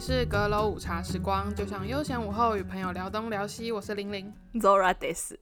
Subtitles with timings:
[0.00, 3.70] 里是阁楼午茶时光，就像悠闲午后与朋友聊东聊西。
[3.70, 5.36] 我是玲玲，Zora des。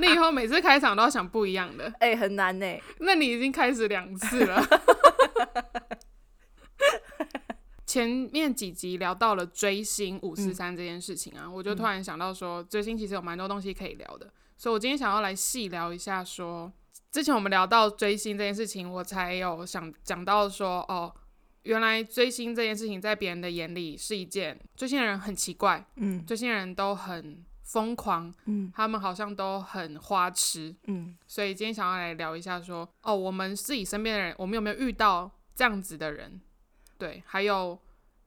[0.00, 2.66] 你以后每次开场都要想不一样的， 哎、欸，很难呢。
[2.98, 4.60] 那你已经开始两次了。
[7.86, 16.72] 前面几集聊到了追星五四三这件事情啊，嗯、我就突然想到说，追星其实有蛮多东西可以聊的，所以我今天想要来细聊一下说。
[17.10, 21.12] 之前我们聊到追星这件事情，我才有想讲到说，哦，
[21.62, 36.40] 原来追星这件事情在别人的眼里是一件追星的人很奇怪，嗯，追星的人都很疯狂，嗯，他们好像都很花痴，嗯，所以今天想要来聊一下说，哦，我们自己身边的人，我们有没有遇到这样子的人？
[36.96, 37.76] 对，还有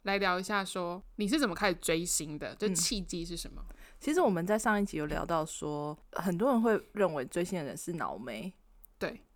[0.01, 2.53] 来聊一下说，你是怎么开始追星的？
[2.55, 3.63] 就契机是什么？
[3.69, 8.53] 嗯，其实我们在上一集有聊到说，很多人会认为追星的人是脑没。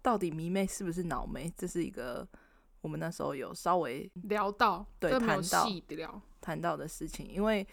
[0.08, 1.52] 对，到底迷妹是不是脑妹？
[1.58, 2.26] 这是一个
[2.80, 7.28] 我们那时候有稍微聊到，对，谈到聊谈到的事情。
[7.28, 7.68] 因为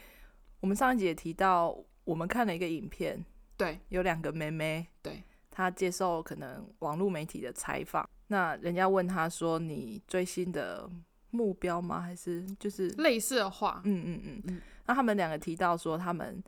[0.58, 3.24] 我们上一集也提到，我们看了一个影片，
[3.56, 10.90] 对，有两个妹妹，对，她接受可能网络媒体的采访，那人家问她说：“你追星的
[11.30, 12.00] 目标吗？
[12.00, 14.62] 还是就是类似的话？”嗯嗯嗯嗯。
[14.86, 16.42] 那他们两个提到说，他们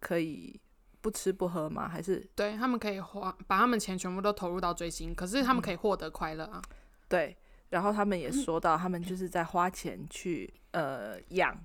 [0.00, 0.60] 可以。
[1.00, 1.88] 不吃不喝吗？
[1.88, 6.76] 还是对他们可以花把他们钱全部都投入到追星，可是他们可以获得快乐啊、嗯。
[7.08, 7.36] 对，
[7.70, 11.56] 然后他们也说到，他们就是在花钱去呃养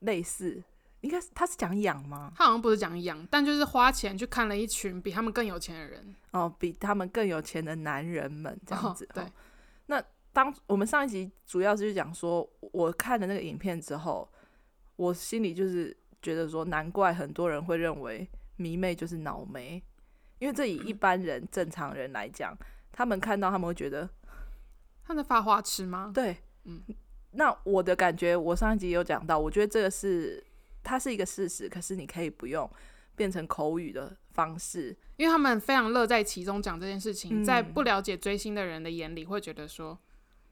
[0.00, 0.62] 类似，
[1.02, 2.32] 应该是他是讲养吗？
[2.34, 9.04] 他好像不是讲养，但就是花钱去看了一群比他们更有钱的人哦，比他们更有钱的男人们这样子。
[9.10, 9.24] 哦、对，
[9.86, 14.28] 那当我们上一集主要是讲说，我看了那个影片之后，
[14.96, 18.28] 我心里就是觉得说，难怪很多人会认为。
[18.62, 19.82] 迷妹就是脑没，
[20.38, 22.56] 因为这以一般人、嗯、正常人来讲，
[22.92, 24.08] 他们看到他们会觉得
[25.04, 26.12] 他在发花痴吗？
[26.14, 26.80] 对，嗯。
[27.34, 30.44] 那我的感觉，我上一集有讲到，我觉得这个是
[30.82, 32.70] 它是一个事实，可是你可以不用
[33.16, 39.98] 变成口语的方式，因为他们非常乐在其中讲这件事情，嗯、在不了解追星的人的眼里会觉得说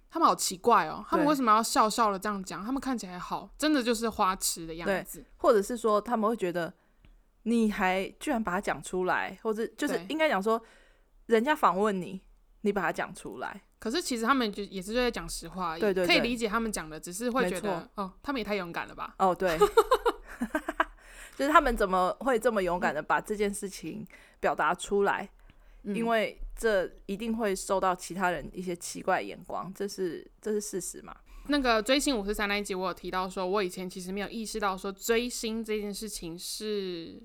[0.09, 2.65] 他们好奇怪哦，他们为什么要笑笑的这样讲？
[2.65, 6.73] 他们看起来好，真的就是花痴的样子，或者是说他们会觉得。
[7.45, 10.63] 你还居然把它讲出来，或者就是应该讲说，
[11.27, 12.21] 人家访问你，
[12.63, 13.63] 你把它讲出来。
[13.79, 19.15] 可是其实他们就也是在讲实话对对对，可以理解他们讲的，只是会觉得哦，他们也太勇敢了吧？
[19.19, 19.57] 哦，对，
[21.35, 24.07] 就是他们怎么会这么勇敢的把这件事情
[24.39, 25.27] 表达出来？
[25.85, 31.17] 嗯，因为这一定会受到其他人一些奇怪眼光，这是这是事实嘛？
[31.51, 37.21] 那个追星五十三那一集，我有提到说，我以前其实没有意识到说追星这件事情是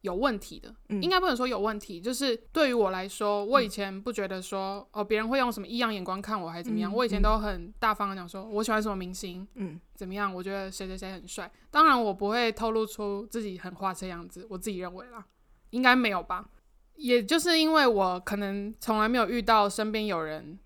[0.00, 15.24] 有问题的，嗯、应该不能说有问题，就是对于我来说，我以前不觉得说、嗯、哦，别人会用什么异样眼光看我，还是怎么样，嗯、我以前都很大方的讲说，我喜欢什么明星，嗯，怎么样，我觉得谁谁谁很帅，当然我不会透露出自己很花痴的样子，我自己认为啦，
[15.70, 16.48] 应该没有吧，
[16.96, 20.58] 也就是因为我可能从来没有遇到身边有人。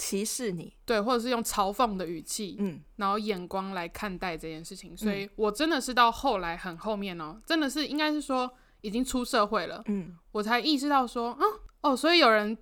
[0.00, 8.50] 歧视你，对，或者是用嘲讽的语气，嗯，然后眼光来看待这件事情，所以我真的是到后来很后面哦，真的是应该是说
[8.80, 11.44] 已经出社会了，嗯，我才意识到说，啊，
[11.82, 12.56] 哦，所以有人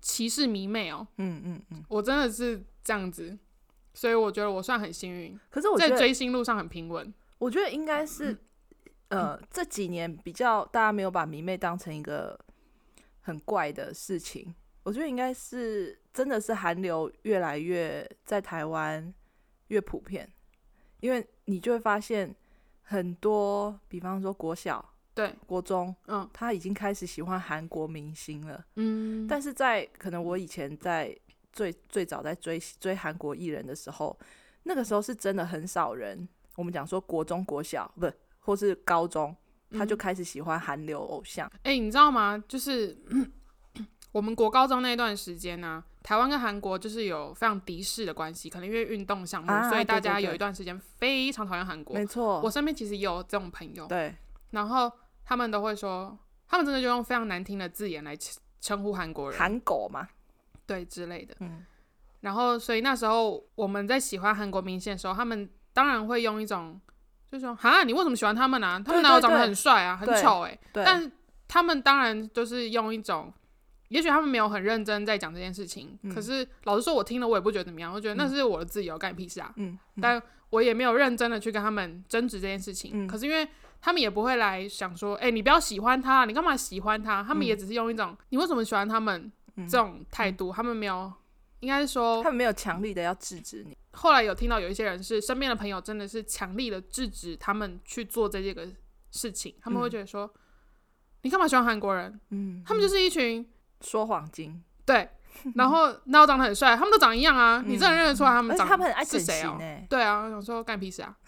[0.00, 3.38] 歧视迷妹哦，嗯嗯嗯，我真的是这样子，
[3.94, 8.36] 所以我觉得我算很幸运，可是我在追星路上很平稳，我觉得应该是，
[9.06, 12.36] 呃，这几年比较大家没有把迷妹当成一个
[13.20, 14.52] 很怪的事情。
[14.84, 19.12] 我觉得应该是真的是韩流越来越在台湾
[19.68, 20.28] 越普遍，
[21.00, 22.34] 因为你就会发现
[22.82, 24.84] 很多，比方说国小、
[25.14, 31.16] 对国中，嗯，他已经开始喜欢韩国明星了，嗯，但是在可能我以前在
[31.52, 34.18] 最最早在追追韩国艺人的时候，
[34.64, 38.10] 那个时候是真的很少人，我们讲说国中国小不
[38.40, 39.34] 或是高中，
[39.70, 41.46] 他就开始喜欢韩流偶像。
[41.62, 42.42] 哎、嗯欸，你知道吗？
[42.48, 42.98] 就是。
[44.12, 51.96] 我们国高中那段时间呢、啊，台湾跟韩国就是有非常敌视的关系，可能因为运动项目，啊、所以大家有一段时间非常讨厌韩国。
[51.96, 53.86] 没错，我身边其实也有这种朋友。
[53.86, 54.14] 对，
[54.50, 54.92] 然后
[55.24, 56.16] 他们都会说，
[56.46, 58.14] 他们真的就用非常难听的字眼来
[58.60, 60.06] 称呼韩国人，韩狗嘛，
[60.66, 61.34] 对之类的。
[61.40, 61.64] 嗯，
[62.20, 66.78] 然后所以那时候我们在喜欢韩国明星的时候，他们当然会用一种，
[67.30, 68.82] 就是说，哈，你为什么喜欢他们呢、啊？
[68.84, 70.60] 他们哪有长得很帅啊，很丑哎、欸。
[70.70, 71.10] 对，但
[71.48, 73.32] 他们当然就是用一种。
[73.92, 79.52] 也许他们没有很认真在讲这件事情，嗯、可是老实说，我听了我也不觉得怎么样，我觉得那是我的自由，干你屁事啊！
[79.56, 82.90] 嗯嗯、但我也没有认真的去跟他们争执这件事情。
[82.94, 83.46] 嗯、可是因为
[83.82, 87.22] 他们也不会来想说，哎、欸，你不要喜欢他，你干嘛喜欢他？
[87.22, 91.12] 他们也只是用一种、嗯、你为什么喜欢他们这种态度，嗯、他们没有
[91.60, 93.76] 应该是说他们没有强力的要制止你。
[93.92, 98.66] 后来有听到有一些人是身边的朋友，真的是强力的制止他们去做这些个
[99.10, 100.40] 事情，他们会觉得说，嗯、
[101.22, 102.18] 你干嘛喜欢韩国人？
[102.30, 103.46] 嗯，他们就是一群
[103.82, 104.62] 说谎精。
[104.84, 105.08] 对，
[105.54, 108.66] 然后然后长得很帅，他们都长一样啊，你真的认得出来他们长？
[108.66, 109.86] 他们很爱整形哎。
[109.88, 111.14] 对啊，我想说干屁事啊！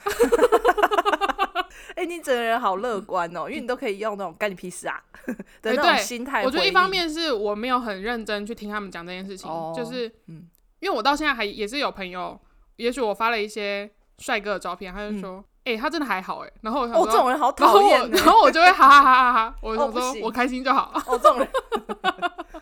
[1.97, 5.01] 哎、欸，你整个人好乐观哦， 因为你都可以用那种干你屁事啊
[5.63, 6.43] 的那种心态。
[6.43, 10.49] 我觉得一方面是我没有很认真去听他们讲这件事情，哦、就是嗯，
[10.81, 12.39] 因为我到现在还也是有朋友，
[12.77, 20.93] 也许我发了一些帅哥的照片，他就说，哎、他真的还好哎，然后我想说，哦，这种人好讨厌，然后我就会哈哈哈哈哈， 我就说我开心就好。
[21.07, 21.49] 哦，这种人，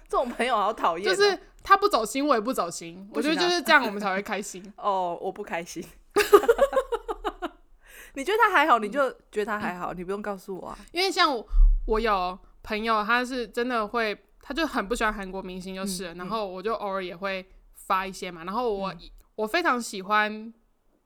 [0.08, 4.62] 这种朋友好讨厌， 就是他不走心，我也不走心，我觉得就是这样，我们才会开心。
[4.76, 5.84] 哦，我不开心。
[8.14, 10.78] 你觉得他还好，你就觉得他还好，嗯、你不用告诉我啊。
[10.92, 11.46] 因为像我，
[11.86, 18.44] 我有朋友，他是真的会，他就很不喜欢韩国明星，就是，嗯、然后我就偶尔也会发一些嘛。
[18.44, 18.98] 然后我、嗯、
[19.36, 20.52] 我非常喜欢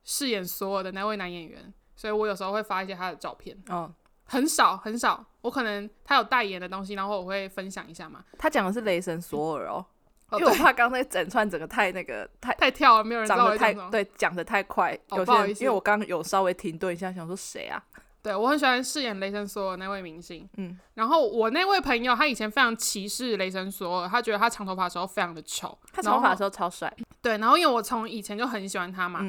[0.03, 3.57] 饰演所有的那位男演员，所以我有时候会发一些他的照片。
[3.67, 3.91] 哦，
[4.23, 8.23] 很少很少，我可能他有代言的东西，然后我会分享一下嘛。
[8.37, 9.85] 他讲的是雷神索尔哦。
[10.33, 17.81] 因为我怕刚才整串整个太那个太太跳了，没有人知道太对讲的太快，有些人因为我刚刚有稍微停顿一下，想说谁啊？
[18.21, 29.21] 对，我很喜欢饰演雷神索尔那位明星，嗯，然后我那位朋友他以前非常歧视雷神索尔，他觉得他长头发的时候非常的丑，他长头发的时候超帅，对，然后因为我从以前就很喜欢他嘛，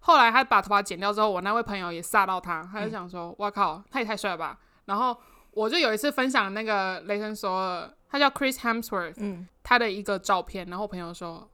[0.00, 5.16] 后来他把头发剪掉之后，我那位朋友也吓到他，他就想说，哇靠，他也太帅了吧，然后
[5.50, 7.90] 我就有一次分享那个雷神索尔。
[8.10, 11.46] 他叫 Chris Hemsworth，嗯，他的一个照片，然后我朋友说，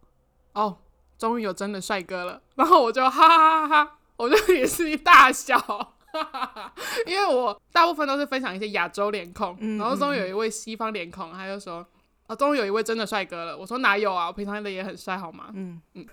[0.52, 0.78] 哦，
[1.18, 6.72] 终于有真的帅哥了，然后我就哈哈哈哈，我就也是一大笑，哈哈哈，
[7.06, 11.84] 因为我大部分都是分享一些亚洲脸孔，嗯、然后终于有一位西方脸孔，他就说，
[12.28, 15.46] 哦，终于有一位真的帅哥了，我说哪有啊，我平常的也很帅好吗？
[15.54, 15.82] 嗯。
[15.94, 16.06] 嗯，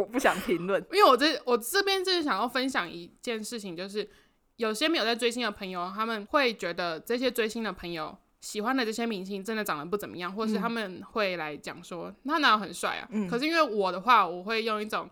[0.00, 4.08] 我不想评论， 因为我这我这边就是想要分享一件事情，就是
[4.56, 8.16] 有些没有在追星的朋友，他们会觉得这些追星的朋友。
[8.38, 13.08] 喜欢的这些明星真的长得不怎么样，或是他们会来讲说他哪有很帅啊？
[13.10, 15.10] 嗯、可是因为我的话，我会用一种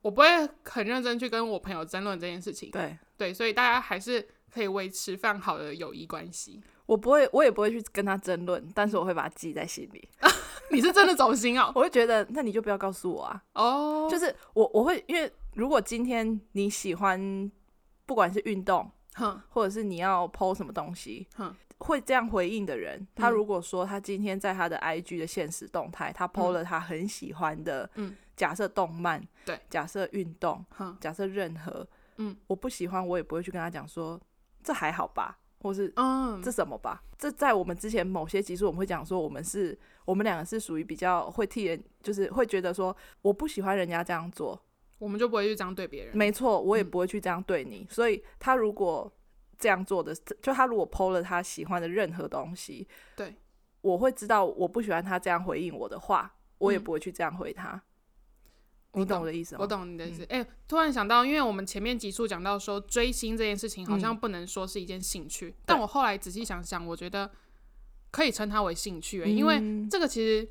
[0.00, 0.26] 我不会
[0.64, 2.70] 很认真去跟我朋友争论这件事情。
[2.72, 6.60] 对对，所以大家还是可以维持非常好的友谊关系。
[6.86, 10.08] 我不会，我也不会去跟他争论，但是我会把它记在心里。
[10.72, 11.70] 你是真的走心哦？
[11.76, 13.42] 我会觉得，那你就不要告诉我啊。
[13.54, 17.50] 哦，就是我我会因为如果今天你喜欢，
[18.06, 21.54] 不管是运动，哼，或者是你要 po 什么东西，哼。
[21.78, 31.84] 会这样回应的人，他如果说他今天在他的 IG 的现实动态，嗯、他 PO 了他很喜欢的，嗯，假设动漫，对，假设运动，嗯、假设任何，
[32.18, 34.20] 嗯，我不喜欢，我也不会去跟他讲说
[34.62, 44.60] 这还好吧，或是嗯，这什么吧，这在我们之前某些集数我们会讲说，我们是，我们两个是属于比较会替人，就是会觉得说我不喜欢人家这样做，
[44.98, 49.10] 我们就不会去这样对别人，没错，我也不会去这样对你，嗯、所以他如果。
[49.58, 50.12] 这样做的，
[50.42, 53.32] 就他如果 PO 了他喜欢的任何东西，对，
[53.80, 57.74] 我会知道我不喜欢他这样回应我的话，我也不会去这样回他。
[57.74, 57.80] 嗯、
[58.94, 59.58] 你懂我的意思吗？
[59.62, 60.22] 我懂你的意思。
[60.24, 67.30] 哎、嗯欸，突然想到，因为我们前面几处讲到说追星这件事情好像不能说是一件兴趣，嗯、但我后来仔细想想，我觉得
[68.10, 70.48] 可以称它为兴趣，嗯、因为这个其实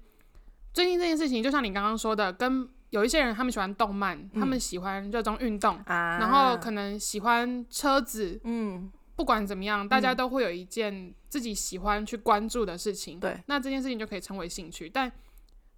[0.74, 8.92] 追星这件事情，就像你刚刚说的，跟有一些人他们喜欢动漫，嗯、他们喜欢热衷运动，啊、然后可能喜欢车子，嗯。
[9.13, 13.20] 不管怎么样，大家都会有一件自己喜欢去关注的事情。
[13.20, 14.89] 对、嗯，那这件事情就可以称为兴趣。
[14.89, 15.12] 但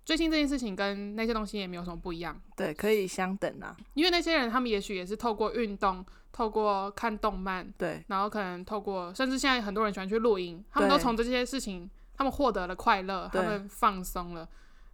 [0.05, 2.39] 追星这件事情跟那些东西也没有什么不一样。
[2.55, 3.75] 对，可以相等啊。
[3.93, 14.47] 因为那些人，他们也许也是透过运动，透过看动漫，对，然后可能透过，甚至现在很多人喜欢去露营，他们都从这些事情，他们获得了快乐，他们放松了。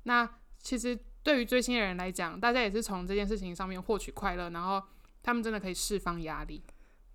[0.03, 4.81] 那其实对于追星的人来讲，大家也是从这件事情上面获取快乐，然后
[5.23, 6.63] 他们真的可以释放压力。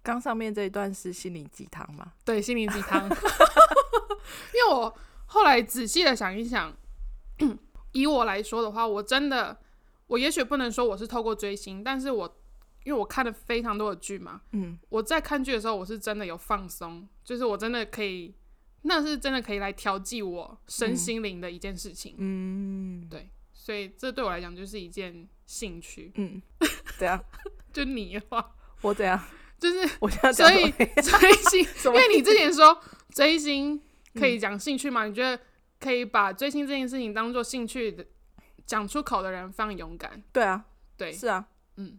[0.03, 2.13] 刚上面这一段是心灵鸡汤吗？
[2.25, 3.09] 对，心灵鸡汤。
[3.09, 4.95] 因为我
[5.27, 6.73] 后来仔细的想一想，
[7.95, 9.59] 以我来说的话，我真的，
[10.07, 12.37] 我也许不能说我是透过追星，但是我
[12.85, 18.35] 因为我看了非常多的剧嘛，嗯，我在看剧的时候，我是真的有放松，就是我真的可以，
[18.83, 26.43] 那是真的可以来调剂我身心灵的一件事情，嗯，对，所以这对我来讲就是一件兴趣，嗯，
[26.99, 27.19] 对啊，
[27.73, 29.19] 就你的话， 我怎样？
[29.59, 32.79] 就是， 我所以追星，因为你之前说
[33.15, 33.81] 追星
[34.15, 35.07] 可以讲兴趣嘛？
[35.07, 35.41] 你觉得
[35.85, 38.07] 可以把追星这件事情当做兴趣的
[38.65, 40.23] 讲出口的人非常勇敢。
[40.33, 40.65] 对啊，
[40.97, 41.45] 对，是啊，
[41.77, 41.99] 嗯，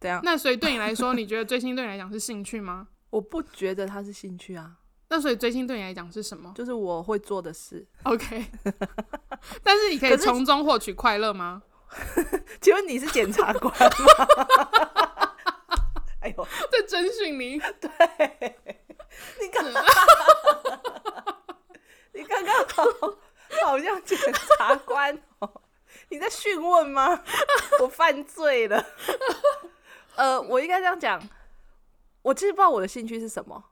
[0.00, 0.20] 对啊。
[0.24, 2.88] 那所以对你来说，你觉得追星对你来讲是兴趣吗？
[3.10, 4.76] 我不觉得它是兴趣啊。
[5.10, 6.50] 那所以追星对你来讲是什么？
[6.56, 7.86] 就是我会做的事。
[8.04, 8.46] OK，
[9.62, 11.62] 但是你可以从中获取快乐吗？
[12.62, 13.88] 请问你是检察官吗？
[16.20, 17.58] 哎呦，在征询你？
[17.78, 18.56] 对，
[19.40, 19.84] 你刚刚，
[22.18, 22.82] 你刚刚好，
[23.64, 24.18] 好像检
[24.58, 25.48] 察官哦。
[26.08, 27.22] 你在讯问吗？
[27.80, 28.84] 我犯罪了。
[30.16, 31.22] 呃，我应该这样讲，
[32.22, 33.62] 我其实不知道我的兴趣是什么。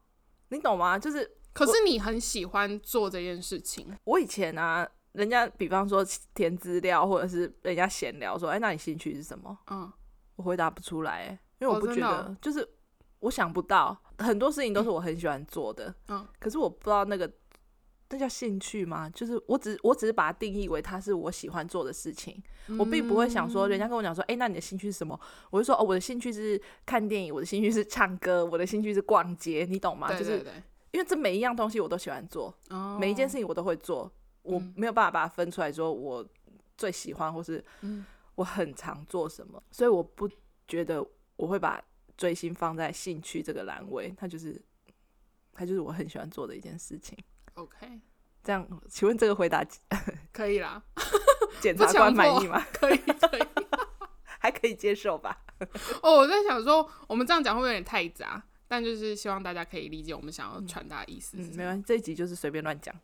[0.51, 0.97] 你懂吗？
[0.97, 3.93] 就是，可是你很喜欢做这件事情。
[4.05, 9.59] 我以前啊，人家比方说填资料，或者是人家闲聊说，哎，那你兴趣是什么？
[9.73, 9.93] 嗯，
[10.37, 12.67] 我回答不出来，因为我不觉得，哦、就是
[13.19, 15.93] 我想不到，很多事情都是我很喜欢做的。
[16.07, 17.29] 嗯，可是我不知道那个。
[18.09, 19.11] 这叫兴趣吗？
[19.11, 25.19] 就是我只我只是把它定义为它是我喜欢做的事情，嗯、我并不会想说，人家跟我讲说，哎、欸，那你的兴趣是什么？
[25.51, 30.09] 我就说，哦，我的兴趣是看电影，我的兴趣是唱歌，我的兴趣是逛街，你懂吗？
[30.17, 30.39] 就是
[30.93, 34.11] 因为这每一样东西我都喜欢做，哦、每一件事情我都会做，
[34.43, 36.25] 我没有办法把它分出来说我
[36.79, 37.63] 最喜欢或是
[38.37, 40.31] 我很常做什么，所以我不
[40.69, 41.05] 觉得
[41.37, 41.83] 我会把
[42.17, 44.63] 追星放在兴趣这个栏位，它就是
[45.53, 47.19] 它就是我很喜欢做的一件事情。
[47.57, 48.01] OK，
[48.45, 49.65] 这样，请问这个回答
[50.33, 50.83] 可以啦？
[51.61, 52.63] 检察官满意吗？
[52.73, 53.43] 可以，可以，
[54.39, 55.43] 还可以接受吧？
[56.03, 58.43] 哦，我在想说，我们这样讲会不会有点太杂？
[58.69, 61.39] 但就是希望大家可以理解我们想要传达的意思。
[61.39, 62.95] 嗯，没关系，这一集就是随便乱讲。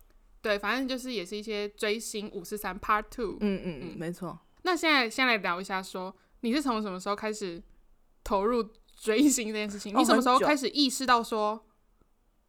[0.41, 3.37] 对，反正就是也是一些追星五四三 Part Two。
[3.39, 4.37] 嗯嗯嗯，没错。
[4.61, 7.63] 那现在先来聊一下说，说你是从什么时候开始
[8.23, 8.63] 投入
[8.95, 9.97] 追星这件事情？
[9.97, 11.65] 你什么时候开始意识到说，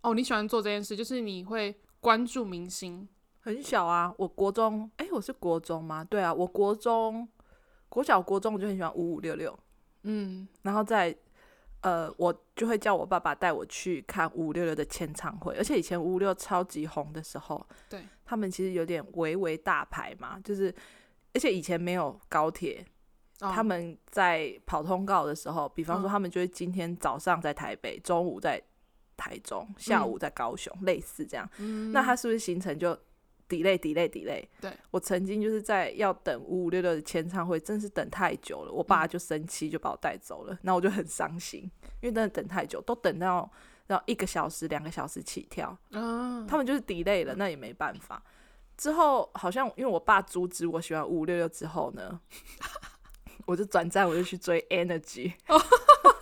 [0.03, 1.75] 哦，你喜欢做这件事，就是你会。
[2.05, 3.09] 关注明星。
[3.41, 6.05] 很小啊，我国中，哎、欸，我是国中吗？
[6.05, 7.27] 对啊，我国中、
[7.89, 9.59] 国小、国中我就很喜欢五五六六，
[10.03, 11.17] 嗯，然后在
[11.81, 20.75] 呃，我就会叫我爸爸带我去看五五六六的签唱会，而且以前五五六超级红的时候，对，他们其实有点微微大牌嘛，就是
[21.33, 22.85] 而且以前没有高铁，
[23.41, 28.63] 哦、他们在跑通告的时候，比方说他们就会今天早上在台北，中午在。
[29.17, 32.93] 台中下午在高雄，嗯、类似这样，嗯、那他是不是行程就
[33.49, 34.45] delay delay delay？
[34.61, 40.59] 对，我曾经就是在要等五五六六的签唱会，真是等太久了，我爸就生气，就把我带走了。
[40.63, 41.63] 那、嗯、我就很伤心，
[42.01, 43.51] 因为真的等太久，都等到
[43.87, 48.23] 然后一个小时、两个小时起跳，嗯、他们就是 delay 了，那也没办法。
[48.77, 52.19] 之后好像因为我爸阻止我喜欢五五六六之后呢，
[53.47, 55.35] 我就转战，我就去追 Energy，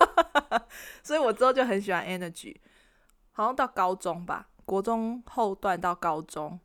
[1.01, 2.55] 所以我之后就很喜欢 Energy。
[3.33, 6.59] 好像到高中吧，国中后段到高中，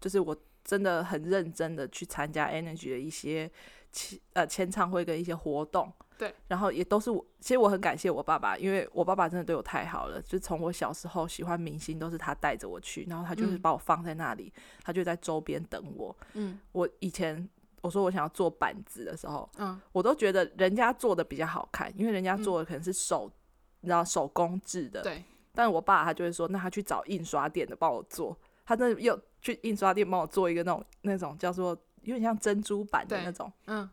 [0.00, 3.50] 就是我真的很认真的去参加 Energy 的一些
[3.90, 5.92] 签呃签唱会跟一些活动。
[6.18, 10.22] 对，然后也都是我，其实我很感谢我爸爸，因为我爸爸真的对我太好了。
[10.22, 16.16] 就从我小时候喜欢明星，都是他带着我去，然后他就是把我放在那里，嗯、他就在周边等我。
[16.34, 17.48] 嗯，我以前
[17.80, 23.34] 我说我想要做板子的时候，嗯，我都觉得人家做的比较好看，因为人家做的可能是手，嗯、
[23.80, 25.02] 你知道手工制的。
[25.02, 25.24] 对。
[25.54, 33.88] 但是我爸他就会说，那他去找印刷店的帮我做，他真的又去印刷店帮我做一个那种那种叫做有点像珍珠版的那种，嗯，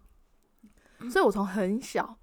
[1.12, 2.18] 所以我从很小，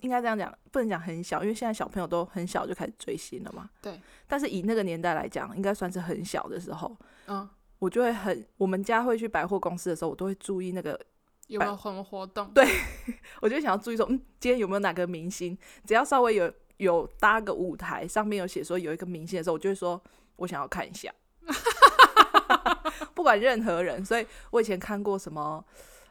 [0.00, 3.98] 应该这样讲，不能讲很小，因为现在小朋友都很小就开始追星了嘛，对。
[4.26, 6.94] 但是以那个年代来讲，应该算是很小的时候，
[7.28, 11.00] 嗯，我就会很，我们家会去百货公司的时候，我都会注意那个
[11.46, 12.66] 有没有什么活动，对，
[13.40, 15.56] 我就想要注意说，嗯，今天有没有哪个明星，
[15.86, 16.52] 只要稍微有。
[16.78, 20.00] 有搭个舞台，上面有写说有一个明星的时候，我就会说，
[20.36, 21.10] 我想要看一下，
[23.14, 24.04] 不管任何人。
[24.04, 25.64] 所以我以前看过什么，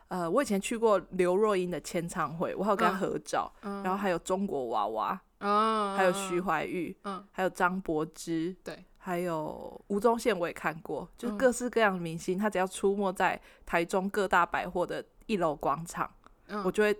[0.07, 16.10] 呃，我以前去过刘若英的签唱会，我还有跟她合照，嗯、然后还有中国娃娃，嗯、还有徐怀钰，嗯、还有张柏芝，对，还有吴宗宪，我也看过，就是各式各样的明星，他只要出没在台中各大百货的一楼广场，
[16.48, 16.98] 嗯、我就会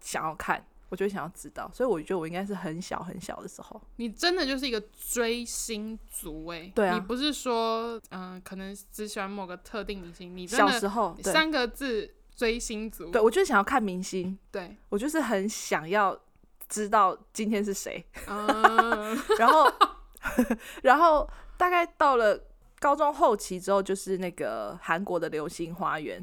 [0.00, 0.62] 想要看。
[0.90, 3.80] 我就想要知道，所以我觉得我应该是很小很小的时候。
[3.96, 4.80] 你真的就是一个
[5.10, 13.10] 追星族哎、欸，对啊，你不是说嗯、呃，可能只喜欢某个特定明星，你真的小时候三个字追星族。
[13.10, 16.18] 对，我就是想要看明星，对我就是很想要
[16.68, 18.04] 知道今天是谁。
[18.26, 19.70] 嗯、然后
[20.82, 22.40] 然后大概到了
[22.78, 26.22] 高中后期之后，就是那个韩国的《流星花园》。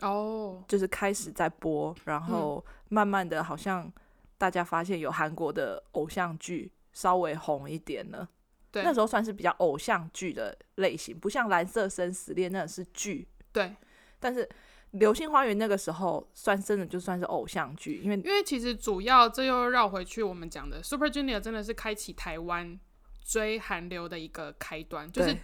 [0.00, 2.62] 哦，oh, 就是开始在播，然后
[2.94, 3.92] 慢慢的，好像
[4.38, 8.28] 大家发现有韩国的偶像剧稍微红一点了。
[8.70, 13.26] 对，那时候算是比较偶像剧的类型，不像《蓝色生死恋》那是剧。
[13.50, 13.74] 对，
[14.20, 14.44] 但是
[14.92, 22.78] 《流星花园》那个时候算真的就算是偶像剧，因为因为其实主要这又绕回去我们讲的 Super Junior 真的是开启台湾
[23.24, 25.36] 追韩流的一个开端，就是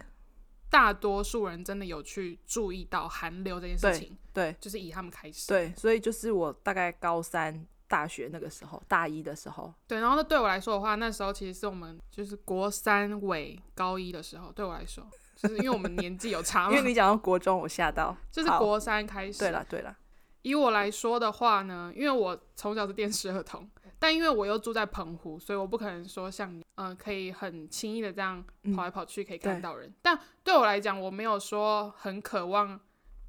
[0.71, 19.97] 大多数人真的有去注意到寒流这件事情，对，对就是以他们开始，对，所以就是我大概高三、大学那个时候，大一的时候，对，然后那对我来说的话，那时候其实是我们就是国三尾高一的时候，对我来说，就是因为我们年纪有差嘛， 因为你讲到国中，我吓到，就是国三开始，对了，对了。
[20.43, 23.69] 以我来说的话呢，因为我从小是电视儿童，
[24.01, 28.43] 但因为我又住在澎湖，所以我不可能说像你，嗯、呃，可以很轻易的这样
[28.75, 29.87] 跑来跑去可以看到人。
[29.87, 32.79] 嗯、但对我来讲，我没有说很渴望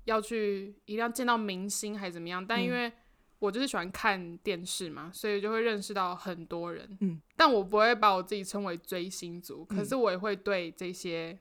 [0.04, 2.42] 要去一定要见到明星还是怎么样。
[2.46, 2.90] 但因为
[3.38, 6.96] 我就是喜欢看电视嘛，所以就会认识到很多人。
[7.02, 11.38] 嗯，但我不会把我自己称为追星族，可是我也会对这些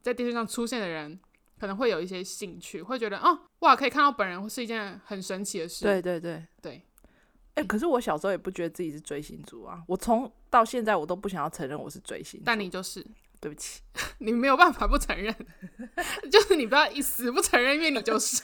[0.00, 1.20] 在电视上出现的人。
[1.60, 5.84] 可能会有一些兴趣，会觉得哦，哇，可以看到本人是一件很神奇的事。
[5.84, 6.80] 对对对对。
[7.58, 12.40] 哎、欸，可是我小时候也不觉得自己是追星族啊，我从到现在我都不想要承认我是追星。
[12.44, 13.04] 但你就是，
[13.40, 13.80] 对不起，
[14.18, 15.34] 你没有办法不承认，
[16.30, 18.42] 就是你不要一死不承认，因为你就是，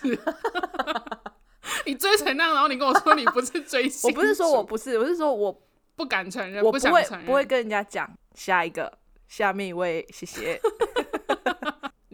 [1.86, 5.56] 你追成那样，然后你跟我说你不是追星，我不是说我不是，我是说我
[5.94, 8.12] 不敢承认，我不会不想承认，不会跟人家讲。
[8.34, 10.60] 下一个，下面一位，谢谢。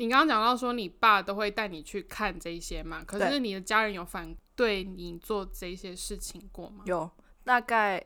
[0.00, 3.04] 你刚刚讲到说你爸都会带你去看这些嘛？
[3.04, 6.82] 可是你的家人有反对你做这些事情过吗？
[6.86, 7.08] 有，
[7.44, 8.02] 大概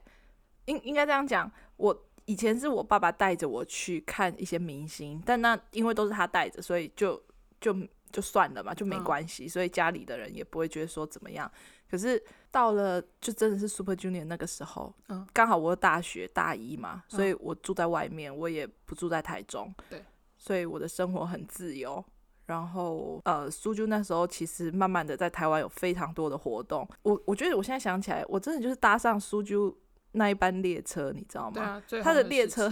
[0.64, 1.48] 应应该这样讲。
[1.76, 7.22] 我以前是我爸爸带着我去看一些明星，但那因为都是他带着，所以就
[7.60, 7.72] 就
[8.10, 9.44] 就算了嘛，就没关系。
[9.44, 9.48] 嗯。
[9.48, 11.48] 所以家里的人也不会觉得说怎么样。
[11.88, 12.20] 可是
[12.50, 19.72] 到了就真的是 Super Junior 那个时候，嗯，刚好我大学大一嘛，所以我住在外面，我也不住在台中。
[19.88, 20.02] 对。
[20.44, 22.04] 所以我的生活很自由，
[22.44, 26.86] 然后呃，苏啾那时候其实慢慢的在台湾有非常多的活动。
[27.02, 29.74] 我我觉得我现在想起来，我真的就是搭上苏啾
[30.12, 31.82] 那一班列车，你知道吗？
[31.88, 32.70] 对啊， 他的列车，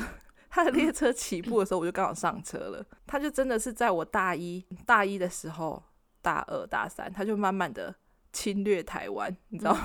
[0.51, 2.85] 他的列车起步的时候，我就刚好上车了。
[3.07, 5.83] 他就真的是在我大一大一的时候，
[6.21, 7.95] 大二大三，他就慢慢的
[8.35, 9.81] 侵略台湾，你知道吗？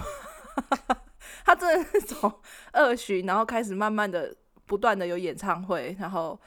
[0.89, 0.97] 嗯、
[1.45, 2.30] 他真的是从
[2.73, 6.38] 二巡，然后开始慢慢的不断的有演唱会，然后。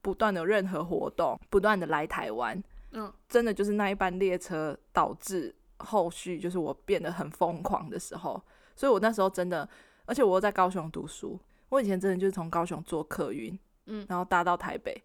[0.00, 8.42] 不断的任何活动，不断的来台湾，嗯，真的就是那一班列车导致后续就是我变得很疯狂的时候，
[8.74, 9.68] 所以我那时候真的，
[10.06, 15.02] 而且我又在高雄读书，我以前真的就是从高雄坐客运，嗯，然后搭到台北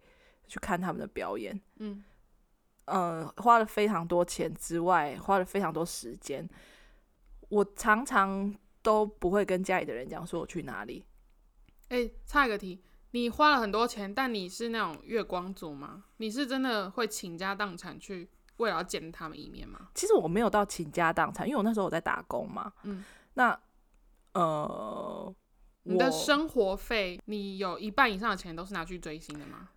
[0.47, 2.03] 去看他们的表演，嗯，
[2.85, 6.47] 呃，花了非常多钱之外，花了非常多时间，
[7.49, 11.05] 我常常都不会跟家里的人讲说我去哪里，
[11.89, 12.81] 哎，差一个题。
[13.13, 16.03] 你花了很多钱，但你是那种月光族吗？
[16.17, 19.89] 你是真的会倾家荡产去为了要见他们一面吗？
[19.93, 22.73] 其实我没有到倾家荡产，因为我那时候我在打工嘛。
[22.81, 23.03] 嗯，
[23.35, 23.57] 那
[24.33, 25.31] 呃，
[25.83, 29.69] 你的生活费，你有一半以上的钱都是拿去追星的吗？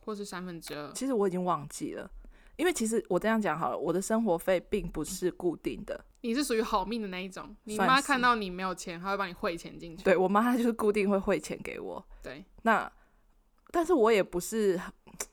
[0.00, 0.92] 或是三分之二？
[0.94, 2.10] 其实我已经忘记了。
[2.56, 6.04] 因为其实我这样讲好了，我的生活费并不是固定的。
[6.20, 10.04] 你是属于好命的那一种，你妈看到你没有钱，她会帮你汇钱进去。
[10.04, 12.04] 对，我妈她就是固定会汇钱给我。
[12.22, 12.90] 对，那
[13.72, 14.80] 但是我也不是，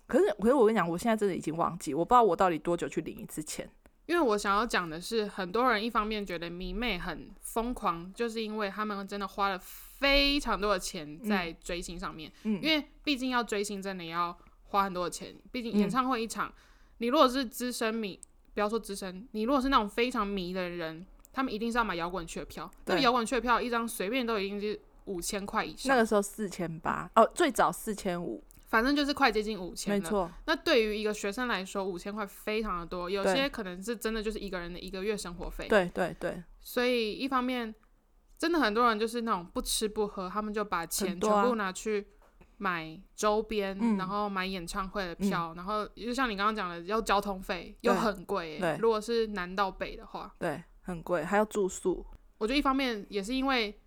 [0.07, 3.69] 可是可是我跟你讲，我现在真的已经忘记，我不知道我到底多久去领一次钱。
[4.07, 12.31] 因为我想要讲的是，很多人一方面觉得迷妹很疯狂，就是因为他们真的花了非常多的钱在追星上面。
[12.43, 16.47] 嗯，因为毕竟要追星真的要花很多的钱，毕竟演唱会一场。
[16.47, 16.53] 嗯
[16.99, 18.19] 你如果是资深迷，
[18.53, 22.69] 不要说资深，你如果是那种非常迷的人，他们一定是要买摇滚区的票。
[22.85, 25.95] 那，摇滚区的票一张随便都已经是五千块以上。
[25.95, 29.93] 那个时候四千八，哦，最早四千五，反正就是快接近五千。
[29.93, 30.29] 没错。
[30.45, 35.67] 那对于一个学生来说，五千块非常的多，有些可能是真的就是一个人的一个月生活费。
[35.67, 36.43] 对对对。
[36.59, 37.73] 所以一方面，
[38.37, 42.05] 真的很多人就是那种不吃不喝，他们就把钱全部拿去。
[42.59, 48.59] 买周边、嗯，然后买演唱会的票，嗯、然后就像你刚刚讲的，要交通费又很贵。
[48.59, 52.05] 对，如果是南到北的话，对，很贵，还要住宿。
[52.37, 53.79] 我觉得一方面也是因为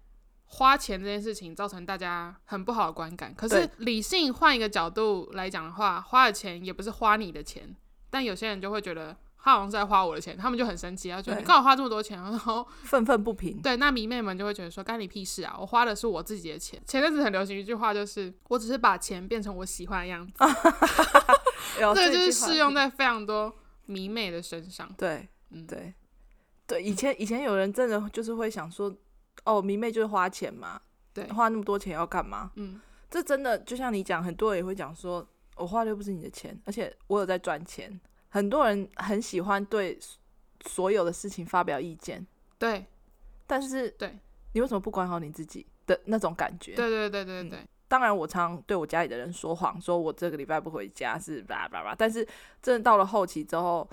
[0.47, 3.33] 花钱这件事情造成大家很不好的观感。
[3.35, 7.77] 可是理性换一个角度来讲的话，花的钱也不是花你的钱，
[8.11, 9.17] 但有些人就会觉得。
[9.45, 13.61] 他好像是在花我的钱，他们就很生气，他觉得你干嘛花这么多钱，然后愤愤不平。
[13.61, 15.57] 对，那迷妹们就会觉得说，干你屁事啊！
[15.59, 16.81] 我花的是我自己的钱。
[16.87, 20.33] 前阵子很流行一句话，就是我只是把钱变成我喜欢的样子。
[21.77, 23.53] 这个就是适用在非常多
[23.87, 24.89] 迷妹的身上。
[24.97, 25.93] 对，嗯，对，
[26.67, 26.81] 对。
[26.81, 28.95] 以前以前有人真的就是会想说，
[29.43, 30.81] 哦，迷妹就是花钱嘛，
[31.13, 32.53] 对，花那么多钱要干嘛？
[32.55, 35.27] 嗯，这真的就像你讲，很多人也会讲说，
[35.57, 38.01] 我花的又不是你的钱，而且我有在赚钱。
[38.33, 39.99] 很多人很喜欢对
[40.67, 42.27] 所有的事情发表意见，
[42.59, 42.87] 对，
[43.47, 44.19] 但是对，
[44.55, 46.75] 你为什么不管好你自己的那种感觉？
[46.75, 51.95] 对对对对对，当然我常对我家里的人说谎，说我这个礼拜不回家是吧吧吧。
[51.97, 52.27] 但是
[52.63, 53.87] 真的到了后期之后，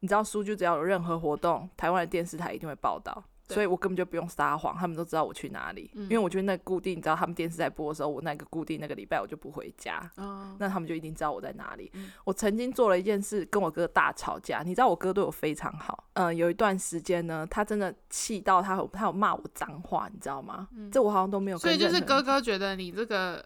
[0.00, 3.22] 你知道书就只要有任何活动，台湾的电视台一定会报道。
[3.48, 5.90] 所以我根本就不用撒谎，他们都知道我去哪里。
[5.94, 11.90] 嗯、因为我觉得那固定，你知道他们电视在播的时候，我那个固定那个礼拜我就不回家，哦、那他们就一定知道我在哪里。
[11.94, 14.62] 嗯、我曾经做了一件事，跟我哥大吵架。
[14.62, 20.68] 你知道我哥对我非常好，嗯、呃，有一段时间呢，他真的气到他有他有骂我脏话，你知道吗？
[20.76, 21.56] 嗯、这我好像都没有。
[21.56, 23.42] 所以就是哥哥觉得你这个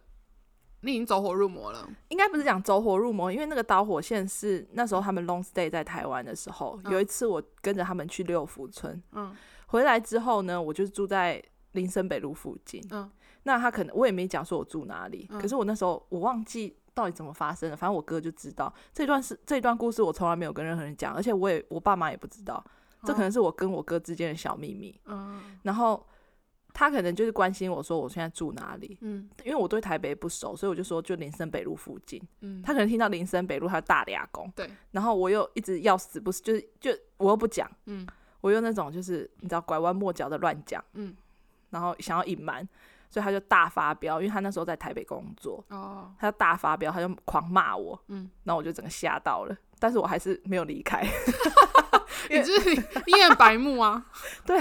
[0.81, 9.33] 你已经走火入魔了，应该不是讲走火入魔，因为那个导火线是那时候他们 long stay 在台湾的时候，嗯、有一次我跟着他们去六福村，嗯。
[9.73, 12.87] 回来之后呢，我就住在林森北路附近。
[12.91, 13.11] 嗯，
[13.45, 22.63] 那他可能我也没讲说我住哪里，嗯、可是我那时候我忘记到底怎么发生的，反正我哥就知道这段是这段故事，我从来没有跟任何人讲，而且我也我爸妈也不知道，
[23.05, 24.95] 这可能是我跟我哥之间的小秘密。
[25.07, 26.07] 嗯，然后
[26.75, 32.23] 他可能就是关心我说我现在住哪里，嗯，因为我对台北不熟，所以我就说就林森北路附近。
[32.43, 38.07] 嗯，他可能听到林森北路，他大俩工，对，然后我又一直要死不死，就是就我又不讲，嗯。
[38.43, 41.17] 我用那种就是你知道拐弯抹角的乱讲，嗯，
[41.71, 42.69] 然后想要隐瞒，
[43.09, 51.03] 所以他就大发飙，因为他那时候在台北工作，哦，他就大发飙，他就狂骂我，嗯，然后我就整个吓到了，但是我还是没有离开，
[52.29, 52.71] 你就是
[53.07, 54.05] 你也很白目啊，
[54.45, 54.59] 对，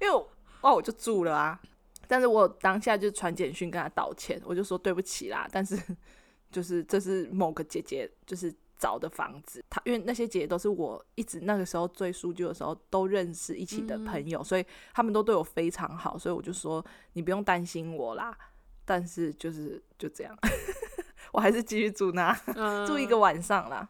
[0.00, 0.26] 因为
[0.60, 1.60] 哦我就住了啊，
[2.06, 5.76] 但是我当下就传简讯跟他道歉，我就说对不起啦，但是
[6.50, 8.54] 就是这是某个姐姐就是。
[8.82, 18.36] 找的房子，他因为那些姐姐都是我一直那个时候追书剧的时候都认识一起的朋友，嗯、所以他们都对我非常好，所以我就说你不用担心我啦。
[18.84, 20.36] 但是就是就这样，
[21.30, 23.88] 我还是继续住那，嗯、住一个晚上啦，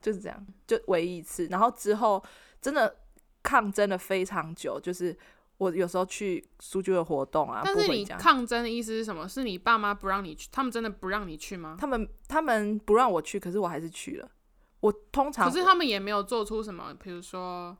[0.00, 1.46] 就是这样，就唯一一次。
[1.48, 2.24] 然后之后
[2.62, 2.96] 真的
[3.42, 5.14] 抗争了非常久，就是。
[5.62, 9.28] 我有时候去书局的活动啊，但是你抗争的意思是什么？
[9.28, 10.48] 是你爸妈不让你去？
[10.50, 11.76] 他们真的不让你去吗？
[11.78, 14.28] 他们他们不让我去，可是我还是去了。
[14.80, 17.76] 我通常可是他们也没有做出什么，比如说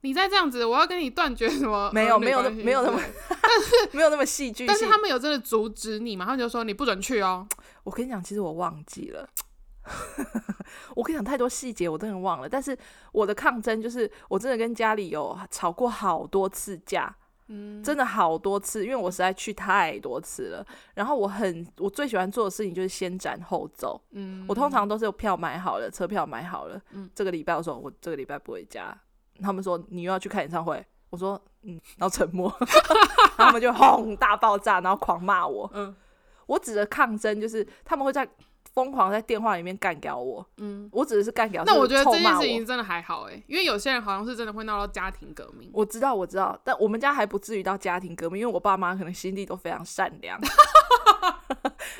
[0.00, 1.88] 你再这样子，我要跟你断绝什么？
[1.94, 4.66] 没有没有没有那么， 但是没有那么戏剧。
[4.66, 6.24] 但是他们有真的阻止你吗？
[6.24, 7.46] 他们就说你不准去哦。
[7.84, 9.28] 我跟你讲，其实我忘记了。
[10.94, 12.48] 我跟你讲太多细节，我真的忘了。
[12.48, 12.76] 但是
[13.12, 17.12] 我的抗争就是，我真的跟家里有吵过好多次架。
[17.82, 20.66] 真的好多次，因为我实在去太多次了。
[20.94, 24.00] 然后我很，我最喜欢做的事情就是先斩后奏。
[24.10, 26.80] 嗯，我通常都是有票买好了，车票买好了。
[26.92, 28.96] 嗯，这个礼拜我说我这个礼拜不回家，
[29.42, 32.52] 他们说你又要去看演唱会，我说嗯，然后沉默，
[33.36, 35.70] 他们就轰大爆炸，然后狂骂我。
[35.74, 35.94] 嗯，
[36.46, 38.28] 我指的抗争就是他们会在。
[38.72, 41.64] 疯狂在电话里面干掉我，嗯，我只是干掉。
[41.64, 45.70] 那我觉得这件事情真的还好哎，因为有些人好像是真的会闹到家庭革命。
[45.72, 50.38] 我知道，我知道，但我们家还不至于到家庭革命，因为我爸妈可能心地都非常善良。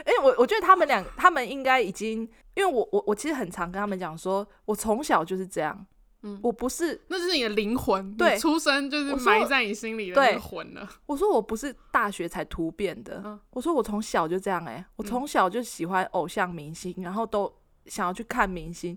[0.04, 2.20] 哎、欸，我我觉得他们两，他们应该已经，
[2.54, 5.87] 因为我我我其实很常跟他们讲说，我从小就是这样。
[6.22, 10.88] 嗯，我不是，那就是你的灵魂，对，出生就是埋在你心里的那个魂了。
[11.06, 17.52] 我说我不是大学才突变的，嗯、我说我从小就这样、欸，哎，我从小就喜欢偶像明星，嗯、然后都
[17.87, 18.96] 想要去看明星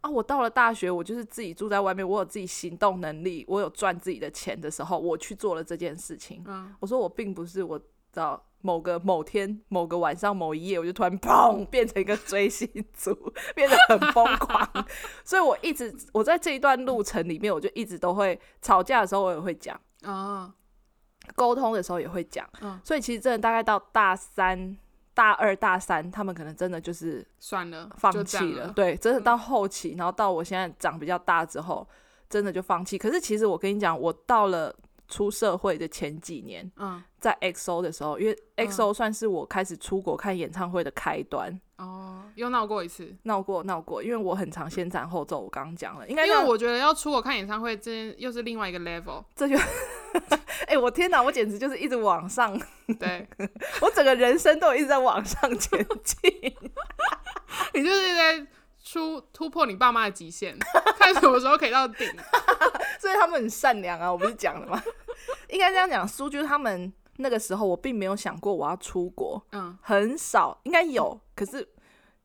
[0.00, 0.10] 啊。
[0.10, 6.42] 我到了大学，我就是自己住在外面，我有自己行动能力，我有赚自己的钱的时候，我去做了这件事情。
[6.46, 8.42] 嗯，我说我并不是我知道。
[8.62, 13.12] 某个某天某个晚上某一夜，我就突然砰变成一个追星族，
[13.54, 14.86] 变得很疯狂。
[15.24, 20.54] 所以我一直我在这一段路程里面，我就一直都会吵架的时候我也会讲啊，
[21.34, 22.48] 沟通的时候也会讲。
[22.60, 24.76] 嗯，所以其实真的大概到大三、
[25.12, 28.68] 大二、大三，他们可能真的就是算了，放弃了。
[28.68, 31.86] 对，真的到后期，然后到我现在长比较大之后，
[32.30, 32.96] 真的就放弃。
[32.96, 34.74] 可是其实我跟你讲，我到了。
[35.12, 41.60] 出社会的前几年，嗯，在 XO 的时候，因为 XO 算是我开始出国看演唱会的开端。
[41.76, 45.38] 哦，又闹过一次，闹过闹过，因为我很常先斩后奏。
[45.38, 49.22] 我刚刚讲了，应该因为我觉得要出国看演唱会，这又是另外一个 level。
[49.36, 52.58] 这就，哎、欸，我天哪，我简直就是一直往上，
[52.98, 53.28] 对
[53.82, 56.30] 我整个人生都一直在往上前进。
[57.74, 58.46] 你就是在
[58.82, 60.56] 出突破你爸妈的极限，
[60.98, 62.08] 看什么时候可以到顶。
[63.00, 64.80] 所以他们很善良啊，我不是讲了吗？
[65.50, 71.68] 应该这样讲，苏就是他们那个时候，我并没有想过我要出国，嗯，很少，应该有，可是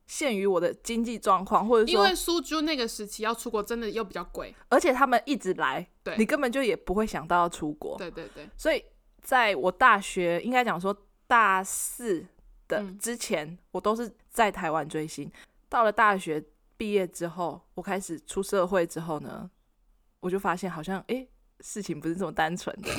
[0.06, 8.82] 限于我的经济状况，或者说，因为苏军那个时期要出国真的又比较贵，而且他们一直来，对，你根本就也不会想到要出国，对对对，所以
[9.20, 10.96] 在我大学应该讲说
[11.26, 12.24] 大四
[12.66, 15.30] 的之前，嗯、我都是在台湾追星，
[15.68, 16.42] 到了大学
[16.78, 19.50] 毕业之后，我开始出社会之后呢，
[20.20, 21.28] 我就发现好像哎、欸，
[21.60, 22.90] 事情不是这么单纯的。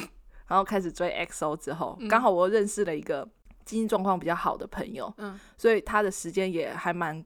[0.48, 3.28] 然后开始追 XO 之后，刚好我又认识了一个
[3.65, 7.24] 经济状况比较好的朋友，嗯，所以他的时间也还蛮，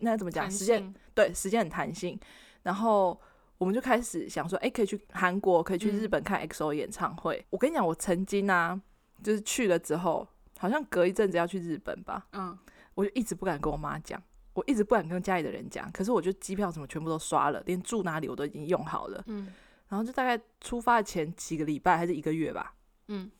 [0.00, 0.50] 那怎么讲？
[0.50, 2.18] 时间对，时间很弹性。
[2.62, 3.20] 然后
[3.58, 7.36] 我们就开始想说，哎，可以去韩国，可以去日本看 XO 演唱会。
[7.36, 8.80] 嗯、我跟你讲，我曾经啊，
[9.22, 10.26] 就是去了之后，
[10.58, 12.56] 好像隔一阵子要去日本吧，嗯，
[12.94, 14.18] 我就一直不敢跟我妈讲，
[14.54, 15.92] 我一直不敢跟家里的人讲。
[15.92, 19.52] 可是我就机票什么全部都刷了，连住哪里我都已经用好了，嗯。
[19.88, 22.74] 然后就大概出发前几个礼拜还是一个月吧，
[23.08, 23.30] 嗯，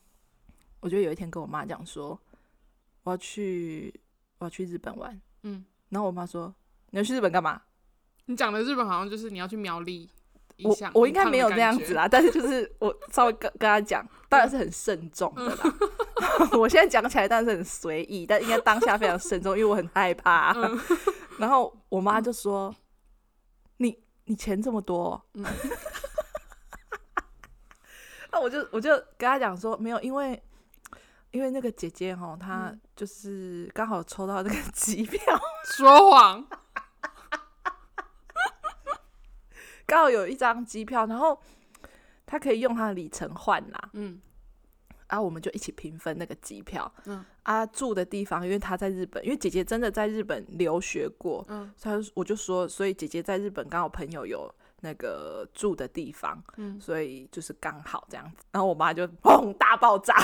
[0.81, 2.19] 我就有一天跟我妈讲说，
[3.03, 3.93] 我要去，
[4.39, 5.65] 我要去日本玩，嗯。
[5.91, 6.55] 然后我妈说，
[6.91, 7.63] 你要去日本干嘛？
[8.27, 10.09] 你讲的日本好像就是你要去苗栗，
[10.63, 15.77] 我我应该没有这样子啦，但是就是我稍微跟跟他讲，当然是很慎重的啦。
[16.41, 20.53] 嗯、 我现在讲起来当然是很随意，但应该当下非常慎重，因为我很害怕。
[20.53, 20.79] 嗯、
[21.39, 22.75] 然后我妈就说
[23.79, 25.23] ：“你你钱这么多。
[25.35, 25.45] 嗯”
[28.31, 30.43] 那我就我就跟他讲说，没有，因为
[31.31, 35.21] 因为那个姐姐哈，她就是刚好抽到那个 机票，
[35.77, 36.47] 说谎。
[39.87, 41.41] 刚好有一张机票，然后
[42.27, 43.91] 她可以用她的里程换啦。
[43.95, 44.21] 嗯，
[45.09, 46.93] 然后我们就一起平分那个机票。
[47.07, 51.43] 嗯，啊，住的地方，因为他在日本，因为姐姐真的在日本留学过。
[51.49, 56.43] 嗯，他我就说，所以姐姐在日本刚好朋友有那个住的地方。
[56.57, 58.45] 嗯，所以就是刚好这样子。
[58.53, 60.15] 然后我妈就砰 大爆炸。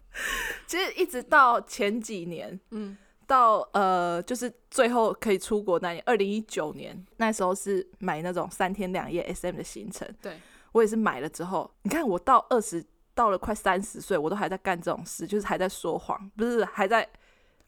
[0.66, 2.96] 其实一直到前几年，嗯。
[3.26, 10.08] 到呃，就是最后可以出国那年，二零一九年那时候是买那种三天两夜 SM 的行程。
[10.22, 10.40] 对，
[10.72, 12.82] 我也是买了之后，你看我到二十，
[13.12, 17.06] 到了快三十岁，我都还在干这种事，就是还在说谎，不是还在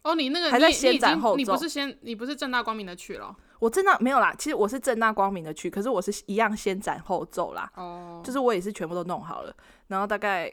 [0.02, 3.36] 哦，你那个还在先斩后奏，你不是先，你不是正大光明的去了？
[3.60, 7.70] 我正大没有啦，其实我是正大光明的去，可是我是一样先斩后奏啦。
[7.76, 9.54] 哦，就是我也是全部都弄好了，
[9.86, 10.52] 然后大概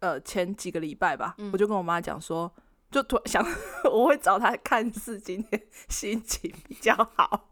[0.00, 2.52] 呃前几个礼拜吧，嗯、我就跟我妈讲说。
[2.88, 3.44] 就突然想，
[3.92, 7.48] 我会找她看似今天心情比较好。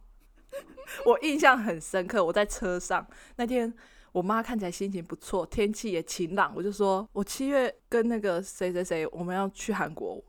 [1.05, 3.75] 我印象很深刻，我在车上那天，
[4.13, 6.53] 我妈看起来心情不错，天气也晴朗。
[6.55, 10.23] 我就说，我七月跟那个谁谁谁，我们要去韩国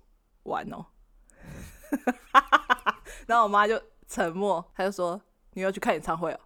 [0.43, 0.83] 玩哦。
[3.27, 5.21] 然后我妈就沉默，他就说
[5.53, 6.39] ：“你要去看演唱会哦。”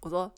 [0.00, 0.32] 我说：“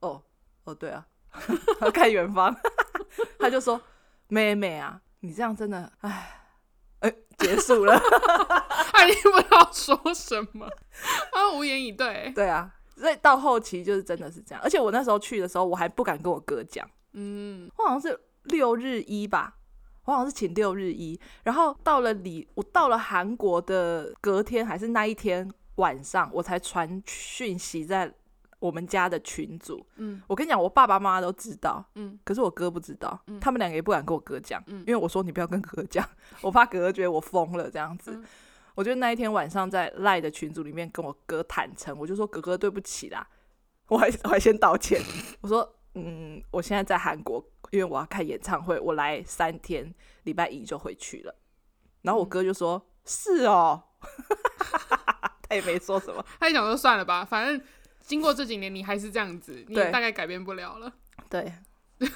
[0.00, 0.22] 哦，
[0.64, 1.06] 哦，对啊，
[1.80, 2.54] 要看远方。
[3.38, 3.80] ”他就说
[4.28, 6.34] ：“妹妹啊，你这样真的，哎。”
[7.00, 7.96] 哎、欸，结束了，
[8.90, 10.68] 他已经不知道说什么，
[11.30, 12.32] 他无言以对。
[12.34, 14.60] 对啊，所以到后期就是真的是这样。
[14.64, 16.84] 而且我那时候去的时候，我还不敢跟我哥讲。
[17.12, 19.54] 嗯，我好像是六日一吧，
[20.06, 21.20] 我好像是请六日一。
[21.44, 28.14] 然后到了里，我到了韩国的隔天还是那一天晚上，我才传讯息在。
[28.60, 36.04] 我们家的群组，嗯，我跟你讲，我爸爸妈妈都知道，嗯，可是我哥不知道，嗯，他们两个也不敢跟我哥讲，嗯，因为我说你不要跟哥哥讲，
[36.42, 38.10] 我怕哥哥觉得我疯了这样子。
[38.16, 38.24] 嗯，
[38.74, 43.24] 我就那一天晚上在赖的群组里面跟我哥坦诚，我就说哥哥对不起啦，
[43.86, 45.00] 我还我还先道歉，
[45.40, 51.32] 我说嗯，我现在在韩国，因为我要看演唱会，我来三天，礼拜一就回去了。
[52.02, 53.84] 然后我哥就说，嗯，是哦，
[55.48, 57.60] 他也没说什么，他一讲说算了吧，反正。
[58.00, 60.90] 经过这几年，你还是这样子，你也大概改变不了了。
[61.28, 61.52] 对，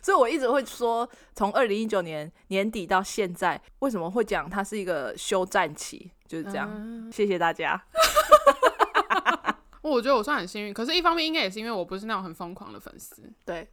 [0.00, 6.70] 所以我一直会说，从二零一九年年底到现在，为什么会讲它是一个休战期，就是这样。
[6.72, 7.82] 嗯、谢谢大家。
[9.82, 13.28] 我觉得我算很幸运，可是一方面应该也是因为我不是那种很疯狂的粉丝。
[13.44, 13.68] 对，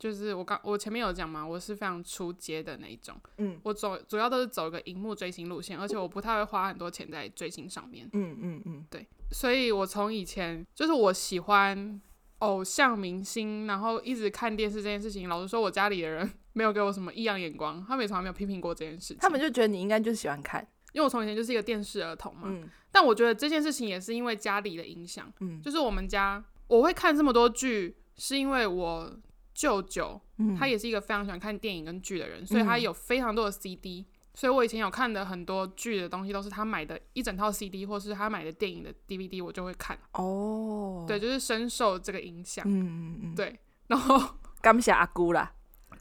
[0.00, 3.14] 就是我刚我前面有讲嘛，我是非常出街的那一种。
[3.36, 8.08] 嗯，我走主要都是走一个荧幕追星路线，而且我不太会花很多钱在追星上面。
[8.14, 9.06] 嗯嗯嗯，对。
[9.30, 12.00] 所以，我从以前就是我喜欢
[12.38, 15.28] 偶像明星，然后一直看电视这件事情。
[15.28, 19.18] 老实说，我家里的人 没有给我什么异样眼光，他们也从来没有批评过这件事情。
[19.20, 22.44] 他们就觉得你应该就是喜欢看，因为我从以前就是一个电视儿童嘛。
[22.46, 22.66] 嗯。
[22.90, 25.30] 但我觉得这件事情也是因为家里的影响。
[25.40, 25.60] 嗯。
[25.60, 29.12] 就是我们家我会看这么多剧，是因为我
[29.60, 34.06] 舅舅，嗯，他也是一个非常喜欢看电影跟剧的人，所以他有非常多的 CD。
[34.32, 39.98] 所以我以前有看的很多剧的东西，都是他买的一整套 CD，或是他买的电影的 DVD，我就会看。
[40.14, 42.64] 哦，对，就是深受这个影响。
[42.66, 43.58] 嗯嗯嗯，对。
[43.88, 45.52] 然后， 感谢阿姑啦。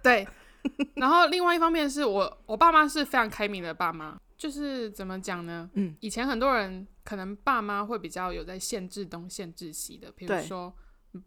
[0.02, 0.26] 对。
[0.96, 4.18] 然后，另外一方面是我，我爸妈是非常开明的爸妈。
[4.38, 5.70] 就是怎么讲呢？
[5.74, 5.98] 嗯。
[6.00, 10.74] 以前很多人可能爸妈会比较有在限制东、限制西的，比如说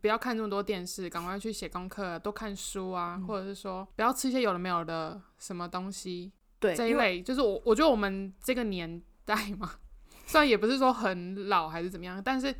[0.00, 6.30] 不要看那么多电视，赶快去写功课，多看书啊，嗯、或者是说不要吃一些有的没有的什么东西。
[6.60, 9.74] 对，这一类就是我，我觉得我们这个年代嘛，
[10.26, 12.54] 虽然也不是说很老还是怎么样，但是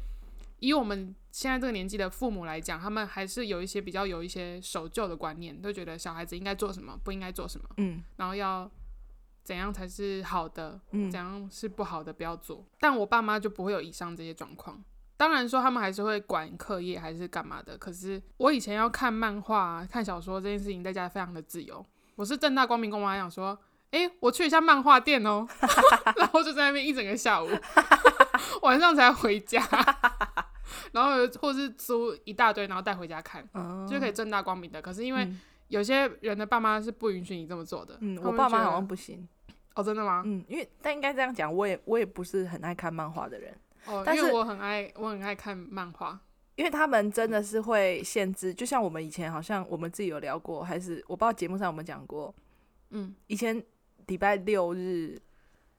[0.59, 8.69] 以我们现在这个年纪的父母来讲，他们还是有一些比较有一些守旧的观念，都觉得小孩子应该做什么，不应该做什么，嗯，然后要
[9.45, 12.67] 怎样才是好的，嗯怎样是不好的，不要做。
[12.81, 14.83] 但我爸妈就不会有以上这些状况。
[15.23, 17.79] 当然说他们还是会管课业还是干嘛的。
[17.79, 21.87] 可是我以前要看漫画、看小说这件事情，在家非常的自由。
[22.17, 23.57] 我是正大光明跟我妈讲说，
[23.93, 25.47] 哎，我去一下漫画店哦，
[26.19, 27.49] 然后就在那边一整个下午，
[28.63, 29.63] 晚上才回家。
[30.91, 34.83] 然后或是租一大堆，然后带回家看，嗯、就可以正大光明的。
[34.83, 35.33] 可是因为
[35.69, 37.97] 有些人的爸妈是不允许你这么做的。
[38.01, 39.29] 嗯，我爸妈好像不行。
[39.77, 40.25] 哦，真的吗？
[40.27, 43.57] 嗯，因为但应该这样讲，我也我也不是很爱看漫画的人。
[43.87, 46.19] 哦，但是因为我很爱我很爱看漫画，
[46.57, 52.35] 因为他们真的是会限制，就像我们以前好像我们自己有聊过，还是我不知道节目上有没有讲过。
[52.91, 53.63] 嗯，以前
[54.07, 55.21] 礼拜六日。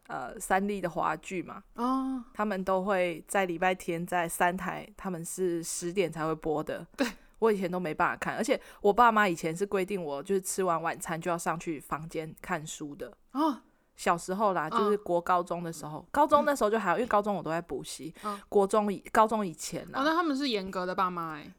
[0.08, 6.86] 呃，三立的华剧嘛，哦，他们都会在礼拜天在三台，他们是十点才会播的。
[6.98, 7.08] 对，
[7.40, 13.18] 我以前都没办法看，而且我爸妈以前是规定我就是吃完晚餐就要上去房间看书的。
[13.32, 13.62] 哦，
[13.96, 18.14] 小时候啦，就是国高中的时候，哦、高中那时候就还好，因为高中我都在补习。
[18.24, 21.54] 嗯、国中以高中以前啦，哦，那他们是严格的爸妈哎、欸，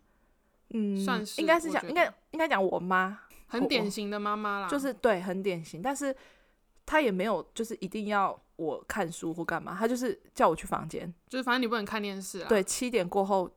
[0.70, 6.14] 嗯，算是应该是讲应该应该讲我妈很典型的妈妈啦，就是对很典型，但是
[6.85, 8.38] 她也没有就是一定要。
[8.57, 12.49] 我看书或干嘛，她就是叫我去房间，就是反正你不能看电视啊。
[12.49, 13.51] 对，七点过后，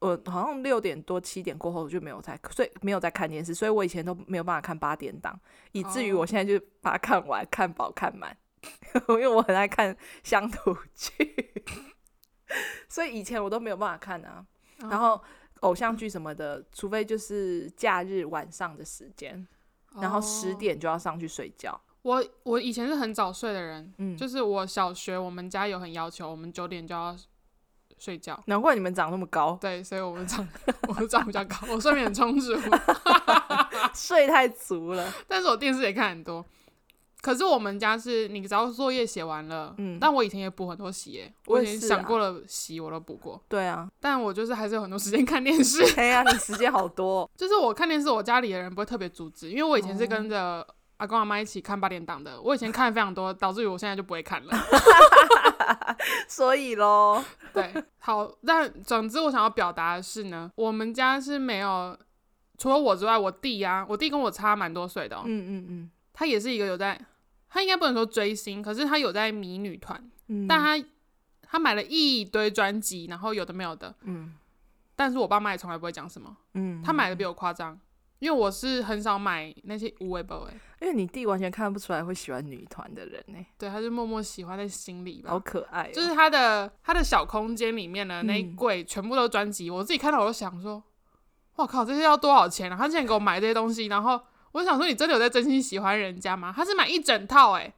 [0.00, 5.38] 我好像六点多七点过后就没有在，所以没有在看电视，所以我以前都没有办法看八点档，
[5.72, 8.36] 以至于我现在就把它看完，看饱看满，
[9.08, 11.62] 因为我很爱看乡土剧，
[12.88, 14.44] 所以以前我都没有办法看啊。
[14.88, 15.22] 然后
[15.60, 19.46] 偶像剧什么的，除非就是假日晚上的时间，
[20.00, 21.78] 然后十点就要上去睡觉。
[22.00, 27.14] 我我以前是很早睡的人，嗯，就是我小学我们家有很要求，我们九点就要
[28.00, 28.36] 睡觉。
[28.46, 29.56] 难怪你们长那么高。
[29.60, 30.44] 对，所以我们长
[30.88, 32.58] 我们长比较高，我睡眠很充足，
[33.94, 35.06] 睡太足了。
[35.28, 36.44] 但是我电视也看很多。
[37.20, 43.38] 可是我们家是你只要作业写完了，嗯，但我以前也补很多习耶，我以前想过了习我都补过。
[43.46, 45.78] 对啊，但我就是还是有很多时间看电视。
[45.94, 47.30] 对啊，你时间好多。
[47.36, 50.66] 就是我看电视，我家里的人不会特别阻止，因为我以前是跟着。
[50.96, 54.52] 阿公阿妈一起看八点档的，我以前看的非常多，导致于我现在就不会看了。
[56.28, 61.96] 所以咯，对，好，但总之我想要表达的是呢，我们家是没有
[62.58, 65.22] 除了我之外，我弟啊，我弟跟我差蛮多岁的哦。
[65.24, 67.00] 嗯嗯嗯，他也是一个有在，
[67.48, 70.86] 他应该不能说追星，可是他有在迷女团，嗯，但他
[71.42, 74.34] 他买了一堆专辑，然后有的没有的，嗯，
[74.94, 77.78] 但是我爸妈也从来不会讲什么，嗯，他买的比我夸张。
[78.20, 83.38] 因为我是很少买那些无为不为，因为你弟完全看不出来会喜欢女团的人呢。
[83.58, 85.30] 对，他就默默喜欢在心里吧。
[85.30, 90.82] 好可爱哦，就是他的他的小空间里面的那一柜全部都是专辑，嗯，我自己看到我都想说，
[91.56, 92.76] 哇靠，这些要多少钱啊？
[92.76, 94.20] 他竟然给我买这些东西，然后
[94.52, 96.52] 我想说，你真的有在真心喜欢人家吗？
[96.54, 97.72] 他是买一整套哎，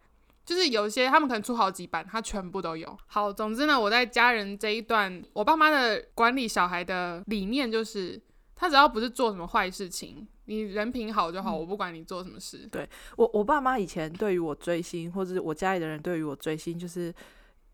[0.45, 2.99] 就是有一些他们可能出好几版，他全部都有。
[3.07, 8.21] 好，总之呢，我在家人这一段，我爸妈的管理小孩的理念就是，
[8.57, 10.27] 他只要不是做什么坏事情。
[10.47, 12.69] 你人品好就好，嗯，我不管你做什么事。
[12.71, 17.15] 对，我，我爸妈以前对于我追星，或者是我家里的人对于我追星，就是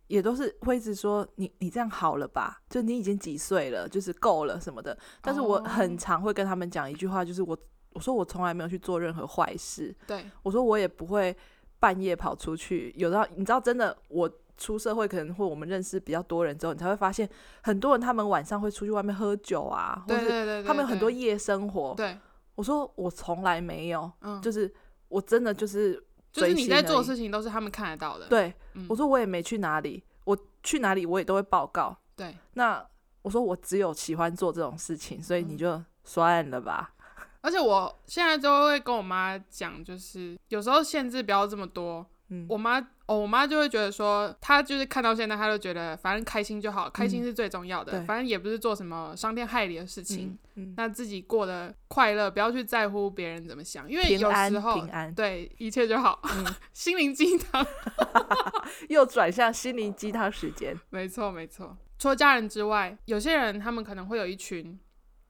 [0.08, 2.60] 也都是会一直说你你这样好了吧？
[2.68, 4.96] 就你已经几岁了，就是够了什么的。
[5.22, 7.56] 但是我很常会跟他们讲一句话，就是我
[7.94, 9.94] 我说我从来没有去做任何坏事。
[10.06, 11.34] 对，我说我也不会
[11.80, 12.92] 半夜跑出去。
[12.96, 17.28] 有的你知道，真的我出社会，可能会我们认识比较多人之后，你才会发现
[17.62, 21.94] 很多人他们晚上会出去外面喝酒啊，或者他们有很多夜生活。
[21.96, 22.16] 对。
[22.58, 24.68] 对我说我从来没有，嗯，就是
[25.06, 25.94] 我真的就是，
[26.32, 28.26] 就是你在做的事情都是他们看得到的。
[28.26, 31.96] 对，嗯，我说我也没去哪里，我去哪里我也都会报告。
[32.16, 32.84] 对，那
[33.22, 36.92] 我说我只有喜欢做这种事情，所以你就算了吧。
[36.98, 42.04] 嗯，而且我现在都会跟我妈讲，就是有时候限制不要这么多。
[42.30, 48.00] 嗯，我妈哦，我妈就会觉得说，她就是看到现在，她就觉得反正开心就好，开心是最重要的。
[48.00, 56.20] 嗯，反正也不是做什么伤天害理的事情，嗯嗯，那自己过得快乐，不要去在乎别人怎么想，因为有时候平安，对一切就好。
[56.36, 56.44] 嗯，
[56.74, 57.66] 心灵鸡汤
[58.88, 60.78] 又转向心灵鸡汤时间。
[60.90, 64.78] 没错没错，除了家人之外，有些人他们可能会有一群。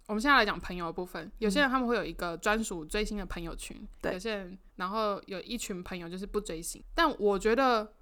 [0.09, 6.83] 我们现在来讲朋友的部分，有些人他们会有一个专属追星的朋友群，对、嗯，有些人然后有一群朋友就是不追星。
[6.95, 7.93] 但我觉得，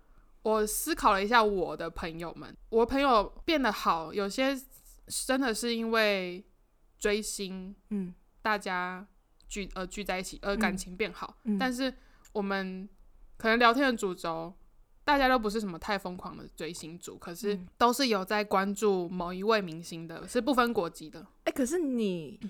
[0.42, 4.56] 我思考了一下我的朋友们，我的朋友变得好，有些
[5.26, 6.46] 真的是因为
[6.96, 9.04] 追星，嗯，大家
[9.48, 11.36] 聚呃聚在一起而感情变好。
[11.42, 11.92] 嗯、但是
[12.32, 12.88] 我们
[13.36, 14.54] 可能聊天的主轴。
[15.06, 21.20] 大家都不是什么太疯狂的追星族，可是都是有在关注某一位明星的，是不分国籍的。
[21.44, 22.40] 哎、欸，可是你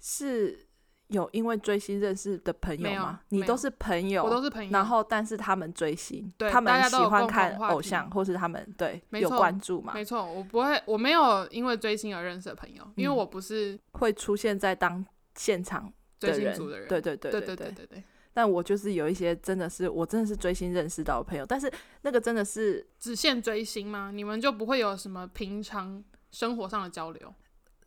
[0.00, 0.66] 是
[1.08, 3.20] 有因为追星认识的朋友吗？
[3.28, 4.70] 你都是朋友，我都是朋友。
[4.72, 9.92] 然后，但是他们追星，对，他们喜欢看偶像，或是他们对有关注嘛？
[9.92, 15.04] 没错，我不会，我没有因为追星而认识的朋友，因为我不是会出现在当
[15.34, 16.88] 现场追星族的人。
[16.88, 18.04] 对对对对对对对对。
[18.36, 21.72] 但我就是有一些真的是我真的是追星认识到的朋友，但是
[22.02, 24.10] 那个真的是只限追星吗？
[24.12, 27.34] 你们就不会有什么平常生活上的交流？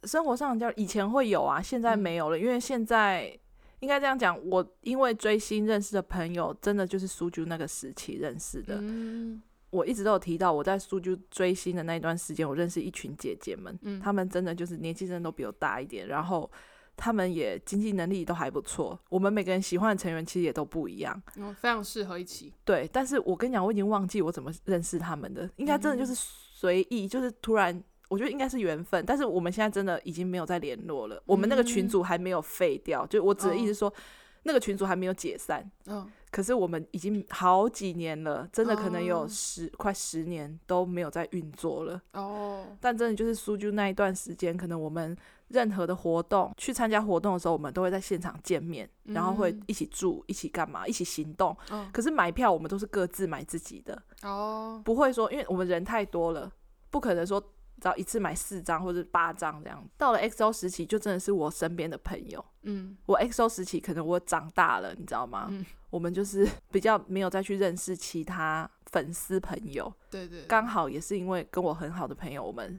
[0.06, 3.40] 生活上的交流以前会有啊，现在没有了，嗯、因为现在。
[3.82, 8.78] 应该这样讲，我因为追星认识的朋友，真的就是苏啾那个时期认识的。
[8.82, 16.52] 嗯、我一直都有提到，我在苏州追星的那一段时间，我认识一群姐姐们，嗯、她们真的就是年纪真的都比我大一点，然后
[17.00, 19.00] 她们也经济能力都还不错。
[19.08, 22.54] 我们每个人喜欢的成员其实也都不一样，嗯、非常适合一起。
[22.66, 27.82] 对，但是我跟你讲，我已经忘记我怎么认识他们的，应该真的就是随意，嗯、就是突然。
[28.10, 31.16] 我觉得应该是缘分，但是我们现在真的已经没有再联络了。
[31.18, 33.94] 嗯、我们那个群组还没有废掉，就我只的意思说，哦、
[34.42, 35.70] 那个群组还没有解散。
[35.86, 42.02] 哦、可是我们已经好几年了，真的可能有十、哦、快十年都没有在运作了。
[42.14, 42.66] 哦。
[42.82, 45.16] 但真的就是苏就那一段时间，可能我们
[45.50, 51.56] 任何的活动，去参加活动的时候，我们都会在现场见面，嗯、然后会一起住，一起干嘛，一起行动。
[51.70, 54.02] 哦、可是买票我们都是各自买自己的。
[54.24, 54.82] 哦。
[54.84, 56.52] 不会说，因为我们人太多了，
[56.90, 57.44] 不可能说。
[57.82, 62.44] 只要一次买四张或者八张这样，到了 XO 时期就真的是我身边的朋友。
[62.64, 65.48] 嗯，我 XO 时期可能我长大了，你知道吗？
[65.50, 69.90] 嗯，我们就是比较没有再去认识其他粉丝朋友。
[70.10, 72.78] 对对，刚好也是因为跟我很好的朋友，我们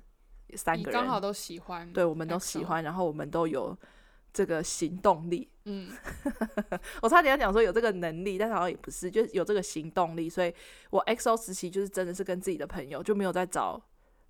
[0.57, 3.77] 三个人刚好都喜欢，对，我们都喜欢，然后我们都有
[4.33, 5.49] 这个行动力。
[5.65, 5.91] 嗯，
[7.03, 10.53] 我差点要讲说有这个能力，但是好像也不是，就是有这个行动力，所以
[10.91, 13.81] 我 XO 时期就是真的是跟自己的朋友就没有在找。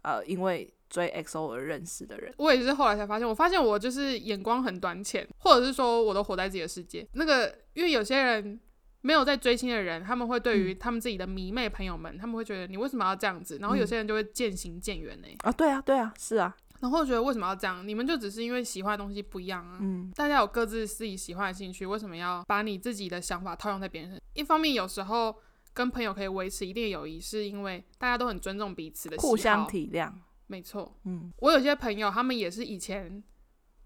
[0.02, 3.28] 呃，因为追 XO 而认识的人，我也是后来才发现。
[3.28, 7.06] 我发现我就是眼光很短浅，或者是说我都活在自己的世界。
[7.12, 8.58] 那个，因为有些人
[9.02, 13.58] 没有在追星的人，他们会对于他们自己的迷妹朋友们，嗯、他们会觉得你为什么要这样子？
[13.60, 15.28] 然后有些人就会渐行渐远呢。
[15.44, 16.56] 啊，对啊，对啊，是啊。
[16.80, 17.86] 然后觉得为什么要这样？
[17.86, 19.78] 你们就只是因为喜欢的东西不一样啊。
[19.80, 20.10] 嗯。
[20.14, 24.22] 大家有各自自己喜欢的兴趣，为什么要把你自己的想法套用在别人身上？
[24.34, 25.36] 一方面，有时候。
[25.72, 30.12] 跟朋友可以维持一定的友谊，是因为大家都很尊重彼此的喜好，互相体谅。
[30.48, 33.22] 没错，嗯，我有些朋友，他们也是以前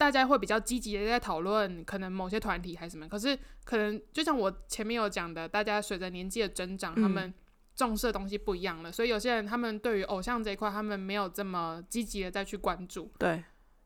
[0.05, 7.33] 大家会比较积极的在讨论，可能某些团体还是什么，可是可能就像我前面有讲的，大家随着年纪的增长，嗯、他们
[7.75, 13.11] 重视的东西不一样了，所以有些人他们对于偶像这一块，他们没有这么积极的再去关注。
[13.19, 13.43] 对，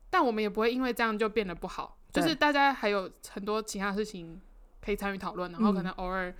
[0.09, 4.41] 但我们也不会因为这样就变得不好，就是大家还有很多其他事情
[4.81, 6.35] 可以参与讨论，然后可能偶尔。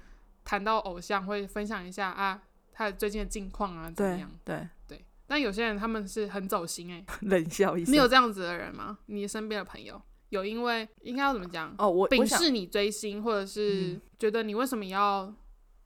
[0.45, 4.32] 谈到偶像会分享一下啊，他最近的近况啊，怎么样？
[4.43, 4.55] 对
[4.88, 5.05] 对对。
[5.30, 7.93] 但有些人他们是很走心哎、欸， 冷笑一声。
[7.93, 8.97] 你有这样子的人吗？
[9.05, 11.75] 你身边的朋友有因为应该要怎么讲？
[11.77, 15.32] 哦，我鄙视你追星，或者是觉得你为什么要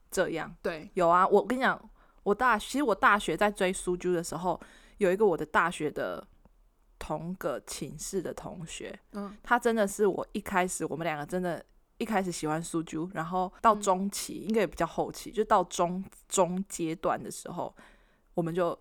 [0.10, 0.56] 这样？
[0.62, 1.28] 对，有啊。
[1.28, 1.90] 我跟你讲，
[2.24, 4.58] 我大其实我大学在追苏珠的时候，
[5.00, 6.26] 有一个我的大学的
[6.98, 11.64] 同个寝室的同学，嗯，他真的是我一开始我们两个真的。
[12.00, 17.74] 一开始喜欢苏珠，然后到中期，嗯、应该也比较后期，就到中中阶段的时候，
[18.34, 18.78] 我们就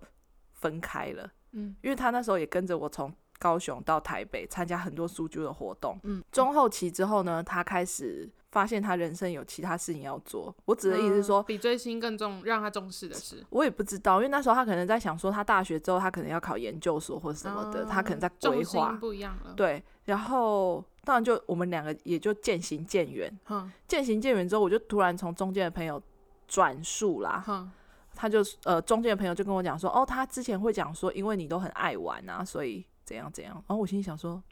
[0.62, 1.30] 分开了。
[1.50, 6.00] 嗯，因为他那时候也跟着我从高雄到台北参加很多苏啾的活动。
[6.04, 10.54] 嗯，中后期之后呢，他开始发现他人生有其他事情要做。
[10.64, 18.96] 我指的意思是说，嗯、比追星更重，让他重视的事，我也不知道，因为那时候他可能在想说，他大学之后他可能要考研究所或什么的，嗯、他可能在规划。
[19.00, 19.52] 不一样了。
[19.54, 20.82] 对，然后。
[21.04, 23.28] 当然，就我们两个也就渐行渐远。
[23.48, 26.00] 嗯，渐行渐远之后，我就突然从中间的朋友
[26.46, 27.42] 转述啦。
[27.48, 27.68] 嗯，
[28.14, 33.54] 他就呃，中间的朋友就跟我讲说，哦，他之前会讲说，因为你都很爱玩啊，所以怎样怎样。
[33.54, 34.42] 然后我心里想说，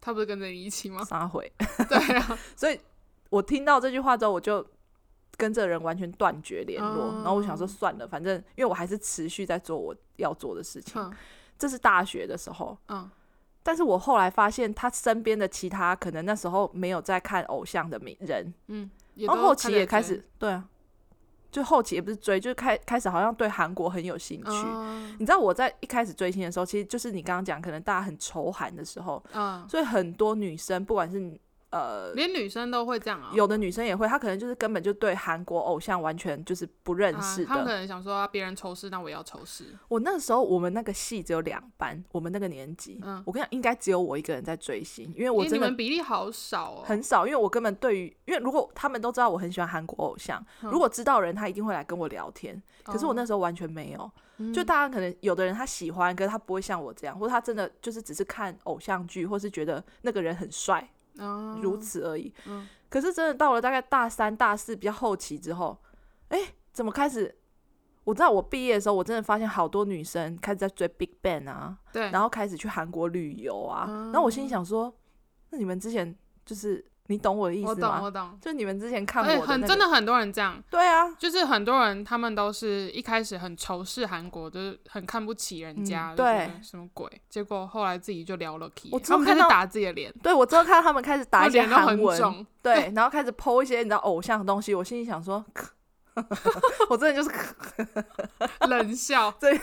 [0.00, 1.04] 他不是跟着你一起吗？
[1.04, 1.50] 撒回。
[1.88, 2.78] 对啊， 所以
[3.30, 4.66] 我听到这句话之后，我就
[5.36, 7.12] 跟这人完全断绝联络。
[7.12, 11.00] 嗯，然后我想说，算了，反正因为我还是持续在做我要做的事情。
[11.00, 11.12] 嗯，
[11.58, 12.76] 这是大学的时候。
[12.88, 13.10] 嗯。
[13.66, 20.68] 但是我后来发现，他身边的其他可能那时候没有在看偶像的名人，嗯，然后后期也开始，对啊，
[21.54, 24.50] 就后期也不是追，就是开开始好像对韩国很有兴趣。
[24.50, 31.38] 嗯，你知道我在一开始追星的时候，其实就是你刚刚讲，可能大家很仇韩的时候，嗯，所以很多女生不管是。
[31.74, 33.32] 呃，连女生都会这样啊？
[33.34, 37.46] 有的女生也会，她可能就是根本就对韩国偶像完全就是不认识的。
[37.46, 39.76] 她、啊、可能想说，别人仇视，那我也要仇视。
[39.88, 52.62] 我那时候，我们那个系只有两班，我们那个年级，嗯，我跟你讲，应该只有我一个人在追星，因为我真的、比例好少哦，很少，因为我根本对于，因为如果他们都知道我很喜欢韩国偶像，嗯、如果知道人，他一定会来跟我聊天。
[52.84, 60.88] 可是我那时候完全没有，哦、就大家可能有的人他喜欢，可是他不会像我这样，或者他真的就是只是看偶像剧，或是觉得那个人很帅。
[61.18, 62.32] 哦、如此而已。
[62.46, 65.78] 嗯、可是真的到了大概大三、大四比较后期之后，
[66.28, 67.34] 哎、欸，怎么开始？
[68.04, 73.86] 我知道我毕业的时候，我真的发现好多女生开始在追 Big Bang 啊，对，然后开始去韩国旅游啊。
[73.88, 74.94] 嗯、然后我心里想说，
[75.50, 76.84] 那你们之前就是。
[77.08, 77.70] 你懂我的意思吗？
[77.70, 78.38] 我懂，我懂。
[78.40, 80.62] 就你们之前看我的、那个，很真的很多人这样。
[80.70, 87.06] 对啊，就是很多人，他们都是一开始很仇视韩国，就是很看不起人家，嗯、对，什么鬼？
[87.28, 90.10] 结果后来自己就聊了 key，我他们开始打自己的脸。
[90.22, 95.44] 对，我之后看到他们开始打一些韩文，很对，然后开始 po 一些你知道偶像的东西，我心里想说，
[96.88, 97.36] 我真的就是
[98.66, 99.30] 冷笑。
[99.38, 99.60] 对，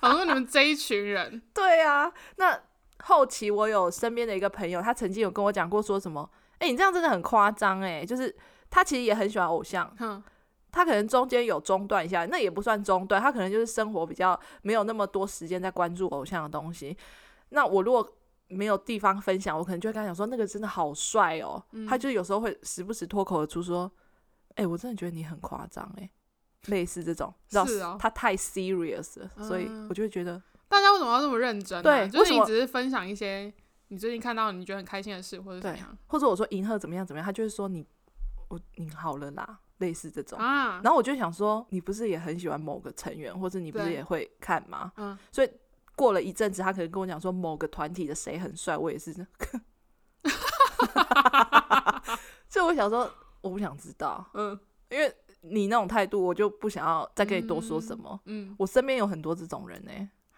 [0.00, 1.42] 好像你们这一群人。
[1.52, 2.58] 对啊，那
[3.02, 6.30] 后期我有身边的一个朋友，他曾经有跟我讲过，说什么？
[6.60, 8.04] 哎、欸，你这样真的很夸张哎！
[8.04, 8.34] 就是
[8.68, 10.22] 他其实也很喜欢偶像，嗯、
[10.70, 16.94] 他可能中间有中断一下，那也不算中断，他可能就是生活比较没有那么多时间在关注偶像的东西。
[17.48, 18.06] 那我如果
[18.48, 23.90] 没有地方分享，我可能就会跟他讲说，那个真的好帅哦、他就有时候会时不时脱口而出说
[24.56, 26.10] ：“哎、欸，我真的觉得你很夸张哎。”
[26.68, 31.82] 类似这种，知道是哦，他太 serious 了，嗯、所以我就会觉得大家为什么要这么认真、啊？
[31.82, 33.50] 对，就是你只是分享一些。
[33.92, 35.98] 你最近看到你觉得很开心的事，或者怎么样？
[36.06, 37.84] 或者我说银赫怎么样怎么样，他就会说你
[38.48, 40.80] 我你好了啦，类似这种啊。
[40.84, 44.92] 然后我就想说，你不是也很喜欢某个成员，或者你不是也会看吗？
[44.96, 45.18] 嗯。
[45.32, 45.50] 所以
[45.96, 49.12] 过了一阵子，他可能跟我讲说某个团体的谁很帅，我也是。
[52.48, 54.56] 所以我想说，我不想知道，嗯，
[54.88, 58.20] 因为你那种态度，我就不想要再跟你多说什么。
[58.26, 59.90] 嗯，我身边有很多这种人呢、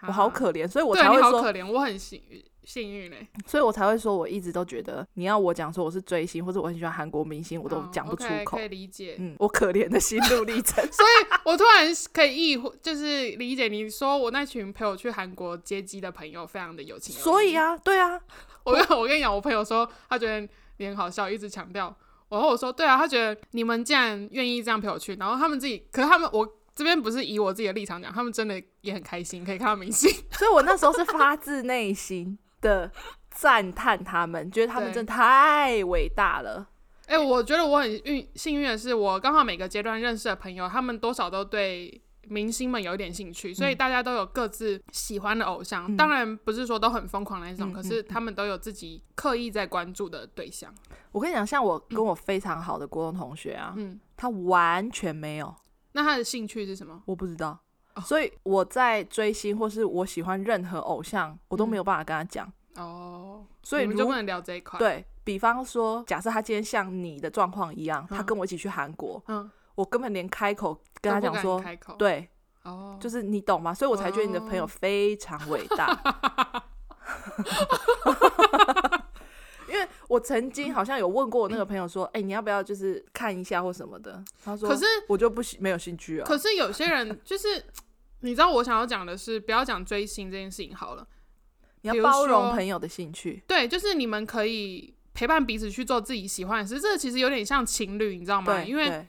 [0.06, 2.42] 我好可怜，所以我才会说好可怜，我很幸运。
[2.64, 8.56] 幸运嘞，所以我才会说，我一直都觉得你要我讲说我是追星，或者我很喜欢韩国明星，我都讲不出口。
[8.56, 10.76] 可以理解，嗯，我可怜的心路历程。
[10.92, 17.24] 所以我突然可以意，就是理解你说我那群陪我去韩国接机的朋友非常的有情有义。
[17.24, 18.20] 所以啊，对啊，
[18.62, 21.92] 我跟我跟你讲，我朋友说他觉得你很好笑，一直强调。
[22.28, 30.10] 然后我说对啊，他觉得你们既然愿意这样陪我去，然后他们自己，可是他们我这边不是以我自己的立场讲，他们真的也很开心可以看到明星。
[30.32, 32.90] 所以我那时候是发自内心的。
[33.34, 36.68] 赞叹他们，觉得他们真的太伟大了。
[37.06, 41.98] 哎、欸，我觉得我很运幸运的是，我刚好每个阶段认识的朋友，他们多少都对
[42.28, 45.90] 明星们有一点兴趣，所以大家都有各自喜欢的偶像。
[45.90, 50.70] 嗯、当然不是说都很疯狂那种，嗯、可是他们都有自己刻意在关注的对象。
[51.10, 55.54] 我跟你讲，像我跟我非常好的国中同学啊，嗯，他完全没有。
[55.92, 57.02] 那他的兴趣是什么？
[57.06, 57.58] 我不知道。
[57.94, 62.50] 哦、所以我在追星或是我喜欢任何偶像，我都没有办法跟他讲。
[62.76, 64.78] 哦，所以你们就不能聊这一块。
[64.78, 72.26] 对，比方说，假设他今天像你的状况一样，嗯、他跟我一起去韩国，嗯，我根本连开口跟他讲说，开口对，
[72.62, 73.74] 哦，就是你懂吗？
[73.74, 76.64] 所以我才觉得你的朋友非常伟大。
[80.12, 84.22] 我曾经好像有问过我那个朋友说，哎、欸，你要不要就是看一下或什么的？
[84.44, 86.24] 他说，可是我就不没有兴趣啊。
[86.26, 87.64] 可是有些人就是，
[88.20, 91.06] 你知道我想要讲的是，不要讲追星这件事情好了。
[91.80, 96.78] 你要包容朋友的兴趣，对，就是你们可以陪伴彼此去做自己喜欢的事。
[96.78, 98.52] 这个其实有点像情侣，你知道吗？
[98.54, 99.06] 对，因为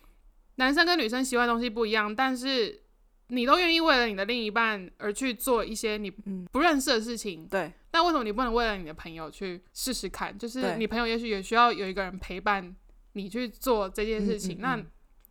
[0.56, 2.82] 男生跟女生喜欢的东西不一样，但是
[3.28, 7.44] 你都愿意为了你的另一半而去做一些你不认识的事情。
[7.44, 10.38] 嗯、对，那为什么你不能为了你的朋友去试试看？
[10.38, 12.76] 就是你朋友也许也需要有一个人陪伴
[13.14, 14.86] 你去做这件事情，嗯嗯嗯，那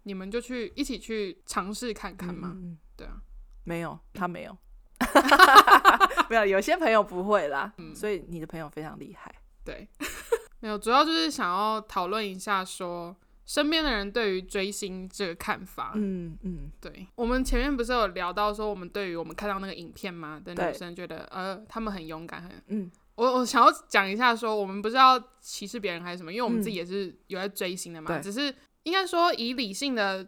[0.04, 2.52] 你们就去一起去尝试看看嘛。
[2.54, 3.20] 嗯嗯，对啊，
[3.64, 4.56] 没有，他没有。
[6.30, 9.34] 没有，有些朋友不会啦，嗯、所以你的朋友非常厉害。
[9.64, 9.88] 对，
[10.60, 13.14] 没有，主要就是想要讨论一下，说
[13.44, 15.92] 身边的人对于追星这个看法。
[15.94, 20.40] 嗯嗯，嗯对，我们前面不是有聊到说，我们对于我们看到那个影片吗？
[20.44, 22.90] 的女生觉得，呃，他们很勇敢，很嗯。
[23.14, 30.26] 我我想要讲一下，说我们不是要歧视别人还是什么，因为我们自己也是有在追星的嘛，嗯、只是应该说以理性的。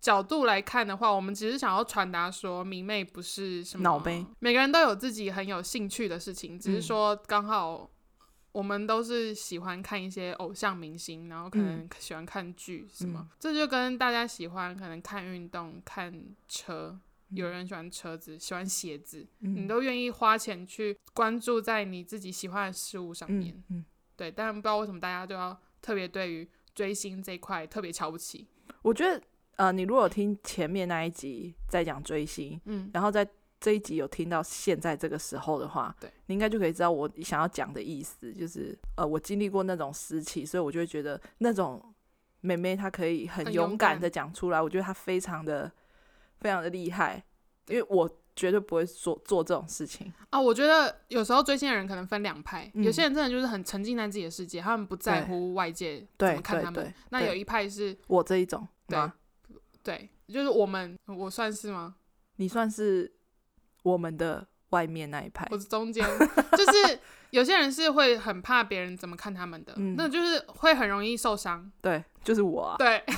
[0.00, 7.90] 角度来看的话，我们只是想要传达说，迷妹不是什么脑杯，每个人都有自己很有兴趣的事情，只是说刚好
[8.52, 16.12] 我们都是喜欢看一些偶像明星，然后可能喜欢看剧什么，嗯、这就跟大家喜欢可能看运动、看
[16.48, 16.98] 车，
[17.30, 23.84] 有人喜欢车子、喜欢鞋子，嗯、你都愿意花钱去关注在你自己喜欢的事物上面，嗯嗯、
[24.16, 28.46] 对，但不知道为什么大家都要特别对于追星这一块特别瞧不起，
[28.82, 29.22] 我觉得。
[29.56, 33.28] 呃，你如果听前面那一集在讲追星，嗯，然后在
[33.60, 41.82] 这一集有听到现在这个时候的话，对，你应该就可以知道我想要讲的意思，就是呃，我经历过那种时期，所以我就会觉得那种
[42.40, 45.70] 妹妹她可以很勇敢的讲出来，我觉得她非常的
[46.38, 47.22] 非常的厉害，
[47.68, 50.40] 因为我绝对不会做做这种事情啊。
[50.40, 56.94] 我觉得有时候追星的人可能分两派，嗯、有些人真的就是很沉浸在自己的世界，他们不在乎外界怎么看他们。
[57.10, 58.98] 那有一派是我这一种，对
[59.82, 61.96] 对，就是我们，我算是吗？
[62.36, 63.12] 你算是
[63.82, 66.06] 我们的外面那一排，我是中间，
[66.56, 66.98] 就是
[67.30, 71.70] 有些人是会很怕别人怎么看他们的，嗯、那就是会很容易受伤。
[71.80, 72.76] 对，就是我啊。
[72.78, 73.02] 对。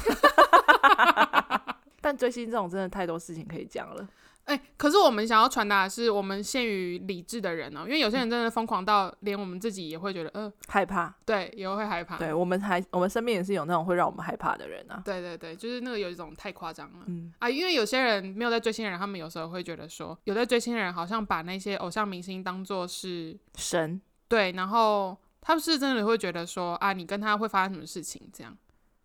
[2.00, 4.08] 但追星这种真的太多事情可以讲了。
[4.44, 11.14] 哎、欸，可是我们想要传达的是，我们限于理智的人哦、喔，因为有些人真的疯狂到连我们自己也会觉得，呃，害怕。
[11.24, 12.18] 对，也会害怕。
[12.18, 15.00] 对，我们还，我们身边也是有那种会让我们害怕的人啊。
[15.04, 17.04] 对对对，就是那个有一种太夸张了。
[17.06, 24.00] 嗯啊，因为有些人没有在追星的人，他们有时候会觉得说，有在追星的人好像把那些偶像明星当做是神。
[24.26, 28.56] 对，然后他们是真的会觉得说，啊，你跟他会发生什么事情这样。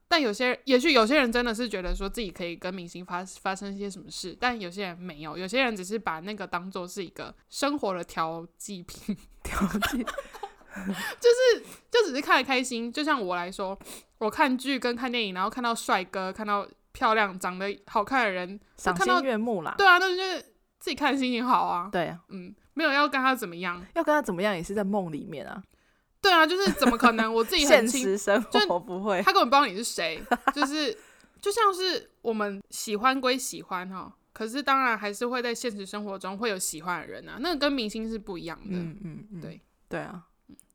[0.09, 9.97] 但有些，也许有些人真的是觉得说自己可以跟明星发发生一些什么事，但有些人没有，有些人只是把那个当做是一个生活的调剂品， 调剂，
[11.19, 12.91] 就是就只是看得开心。
[12.91, 13.77] 就像我来说，
[14.19, 19.75] 我看剧跟看电影，然后看到帅哥，看到漂亮、长得好看的人，赏心悦目啦。
[19.77, 20.39] 对啊，那就是
[20.79, 21.89] 自己看的心情好啊。
[21.91, 25.61] 对啊，嗯，没有要跟他怎么样，要跟他怎么样也是在梦里面啊。
[26.27, 27.33] 对啊，就是怎么可能？
[27.33, 30.21] 我自己很清现实生活不会，他根本不知道你是谁，
[30.53, 30.93] 就是
[31.41, 38.77] 就像是我们喜欢归喜欢哈，可是当然还是会在现实生活中会有喜欢的人啊，那个跟明星是不一样的。
[38.77, 40.27] 嗯嗯嗯，对对啊，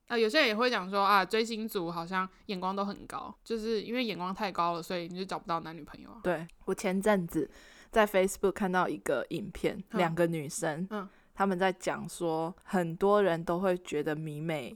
[0.06, 6.20] 啊，有些人也会讲说啊，追星族好像眼光都很高，就是因为眼光太高了，所以你就找不到男女朋友啊。
[6.22, 7.50] 对，我前阵子
[7.90, 14.74] 在 Facebook 看到一个影片，两、嗯、个女生，嗯，他们在讲说，很多人都会觉得迷妹。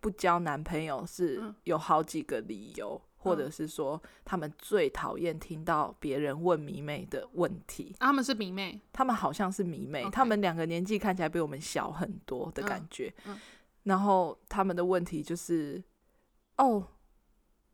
[0.00, 7.94] 不交男朋友是有好几个理由，嗯、或者是说他们最讨厌听到别人问迷妹的问题。
[7.98, 13.12] 啊、他们是迷妹，他们好像是迷妹他们两个年纪看起来比我们小很多的感觉。
[13.84, 15.82] 然后他们的问题就是：
[16.56, 16.86] 哦，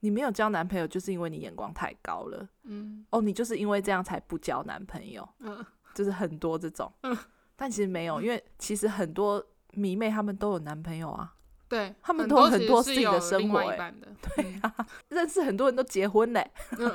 [0.00, 2.48] 你没有交男朋友，就是因为你眼光太高了。
[2.64, 5.26] 嗯、哦，你就是因为这样才不交男朋友。
[5.38, 5.64] 嗯、
[5.94, 6.92] 就是很多这种。
[7.02, 7.16] 嗯、
[7.56, 11.34] 但其实没有，因为其实很多迷妹他们都有男朋友啊。
[11.72, 13.94] 对，他们都有很多自己的生活， 哎，
[14.36, 16.50] 对啊，认识很多人都结婚嘞。
[16.78, 16.94] 嗯、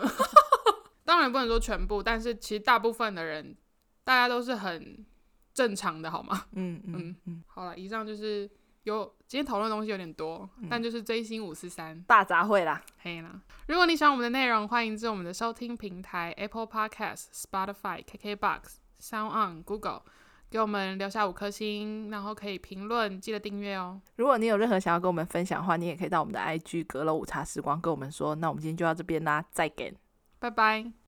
[1.04, 3.58] 当然不能说全部，但是其实大部分的人，
[4.04, 5.04] 大家都是很
[5.52, 6.46] 正常的，好吗？
[6.52, 8.48] 嗯嗯嗯，嗯好了，以上就是
[8.84, 13.42] 有今天讨论的东西有点多，嗯、但就是追星五四三大杂烩啦，嘿啦。
[13.68, 18.62] 如果你喜欢我们的内容，欢迎至我们的收听平台 Apple Podcast、Spotify、KKBox、
[19.02, 20.04] Sound On、Google。
[20.50, 24.00] 给我们留下五颗星，然后可以评论，记得订阅哦。
[24.16, 28.36] 如果你有任何想要跟我们分享的话，你也可以到我们的 IG 阁楼午茶时光跟我们说。
[28.36, 29.94] 那我们今天就到这边啦，再见，
[30.40, 31.07] 拜拜。